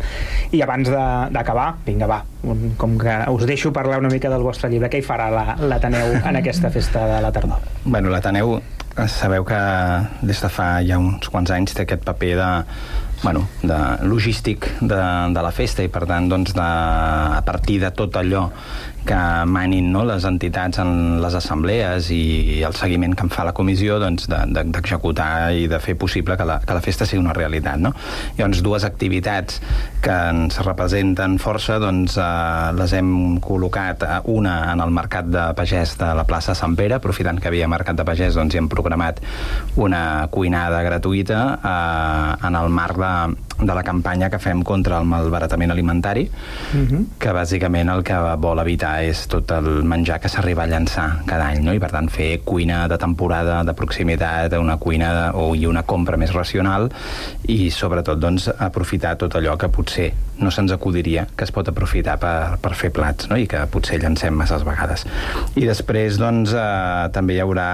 [0.56, 4.44] I abans de- d'acabar, vinga, va, un, com que us deixo parlar una mica del
[4.44, 7.60] vostre llibre, què hi farà la- l'Ateneu en aquesta festa de la tardor?
[7.84, 8.62] Bueno, l'Ateneu,
[8.98, 9.60] eh, sabeu que
[10.22, 12.50] des de fa ja uns quants anys té aquest paper de,
[13.24, 13.78] bueno, de
[14.08, 14.96] logístic de,
[15.36, 18.50] de la festa i per tant doncs, de, a partir de tot allò
[19.06, 23.52] que manin no, les entitats en les assemblees i el seguiment que en fa la
[23.54, 27.20] comissió doncs, de- de- d'executar i de fer possible que la, que la festa sigui
[27.24, 27.78] una realitat.
[27.84, 27.94] No?
[28.38, 29.60] Llavors, dues activitats
[30.02, 35.98] que ens representen força doncs, eh, les hem col·locat una en el Mercat de Pagès
[36.00, 39.20] de la plaça Sant Pere, aprofitant que havia Mercat de Pagès doncs, hi hem programat
[39.76, 43.14] una cuinada gratuïta eh, en el marc de
[43.66, 46.30] de la campanya que fem contra el malbaratament alimentari,
[46.74, 47.06] Mhm.
[47.20, 51.48] que bàsicament el que vol evitar és tot el menjar que s'arriba a llançar cada
[51.50, 51.74] any, no?
[51.74, 55.84] i per tant fer cuina de temporada, de proximitat, una cuina de, o i una
[55.84, 56.90] compra més racional
[57.48, 62.18] i sobretot doncs, aprofitar tot allò que potser no se'ns acudiria que es pot aprofitar
[62.20, 63.38] per, per fer plats no?
[63.38, 65.06] i que potser llancem masses vegades.
[65.56, 67.68] I després doncs, eh, també hi haurà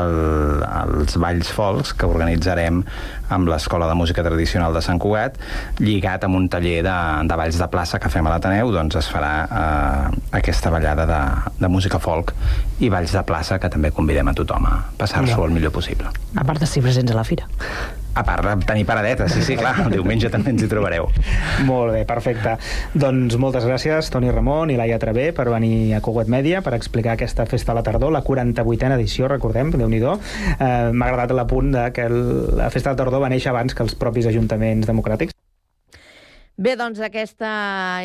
[0.00, 2.84] el, els balls folks que organitzarem
[3.34, 5.36] amb l'Escola de Música Tradicional de Sant Cugat,
[5.82, 6.94] lligat amb un taller de,
[7.28, 11.20] de balls de plaça que fem a l'Ateneu, doncs es farà eh, aquesta ballada de,
[11.60, 12.32] de música folk
[12.80, 15.44] i balls de plaça que també convidem a tothom a passar-s'ho Ja.
[15.48, 16.08] el millor possible.
[16.38, 17.46] A part de ser presents a la fira.
[18.14, 21.08] A part de tenir paradetes, sí, sí, clar, el diumenge també ens hi trobareu.
[21.66, 22.54] Molt bé, perfecte.
[22.94, 27.16] Doncs moltes gràcies, Toni Ramon i Laia Travé, per venir a Cogot Media per explicar
[27.18, 31.74] aquesta festa a la tardor, la 48a edició, recordem, déu nhi eh, M'ha agradat l'apunt
[31.94, 32.18] que el,
[32.58, 35.34] la festa de la tardor va néixer abans que els propis ajuntaments democràtics.
[36.54, 37.48] Bé, doncs aquesta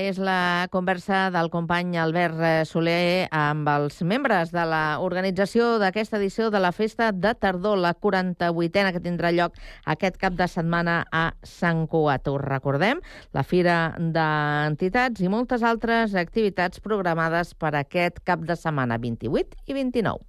[0.01, 6.47] és la conversa del company Albert eh, Soler amb els membres de l'organització d'aquesta edició
[6.49, 11.27] de la Festa de Tardor, la 48a que tindrà lloc aquest cap de setmana a
[11.45, 12.25] Sant Cugat.
[12.33, 13.05] Us recordem,
[13.37, 19.77] la Fira d'Entitats i moltes altres activitats programades per aquest cap de setmana 28 i
[19.77, 20.28] 29.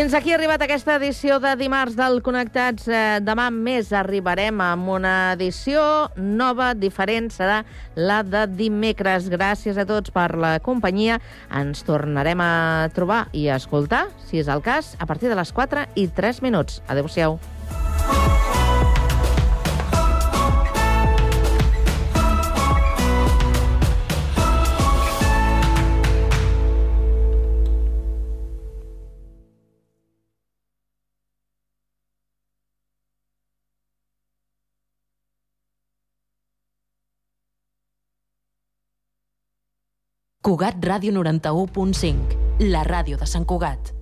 [0.00, 2.86] Fins aquí ha arribat aquesta edició de dimarts del Connectats.
[2.88, 5.82] Eh, demà més arribarem amb una edició
[6.16, 7.58] nova, diferent, serà
[8.00, 9.28] la de dimecres.
[9.28, 11.20] Gràcies a tots per la companyia.
[11.52, 15.52] Ens tornarem a trobar i a escoltar, si és el cas, a partir de les
[15.52, 16.80] 4 i 3 minuts.
[16.88, 17.36] Adéu-siau.
[40.50, 43.92] Cugat Ràdio 91.5, la ràdio de Sant Cugat.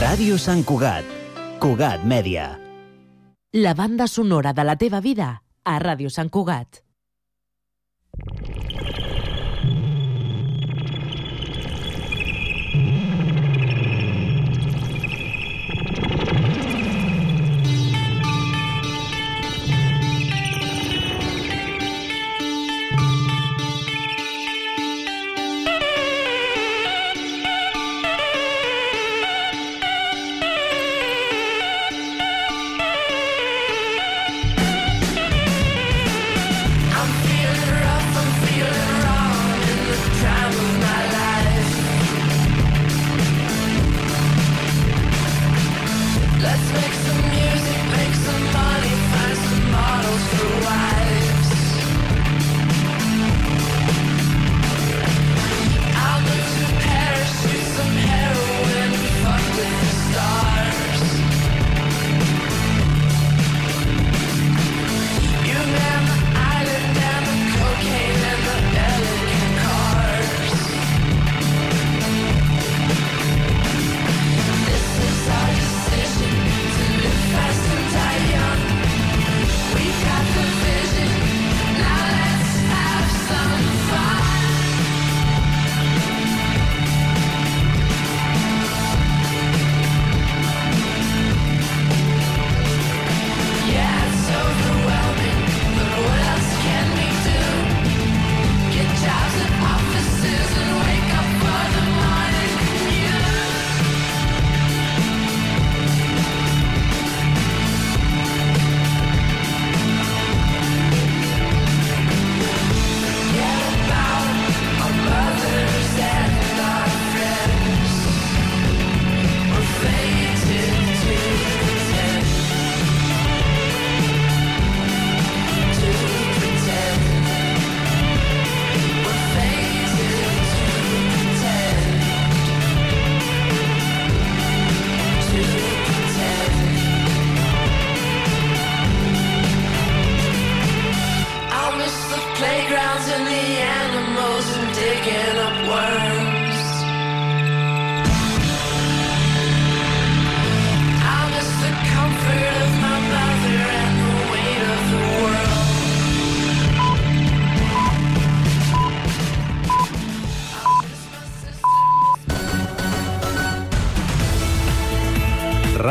[0.00, 1.06] Ràdio Sant Cugat.
[1.62, 2.48] Cugat Mèdia.
[3.54, 5.30] La banda sonora de la teva vida
[5.62, 6.82] a Ràdio Sant Cugat.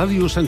[0.06, 0.44] Ràdio Sant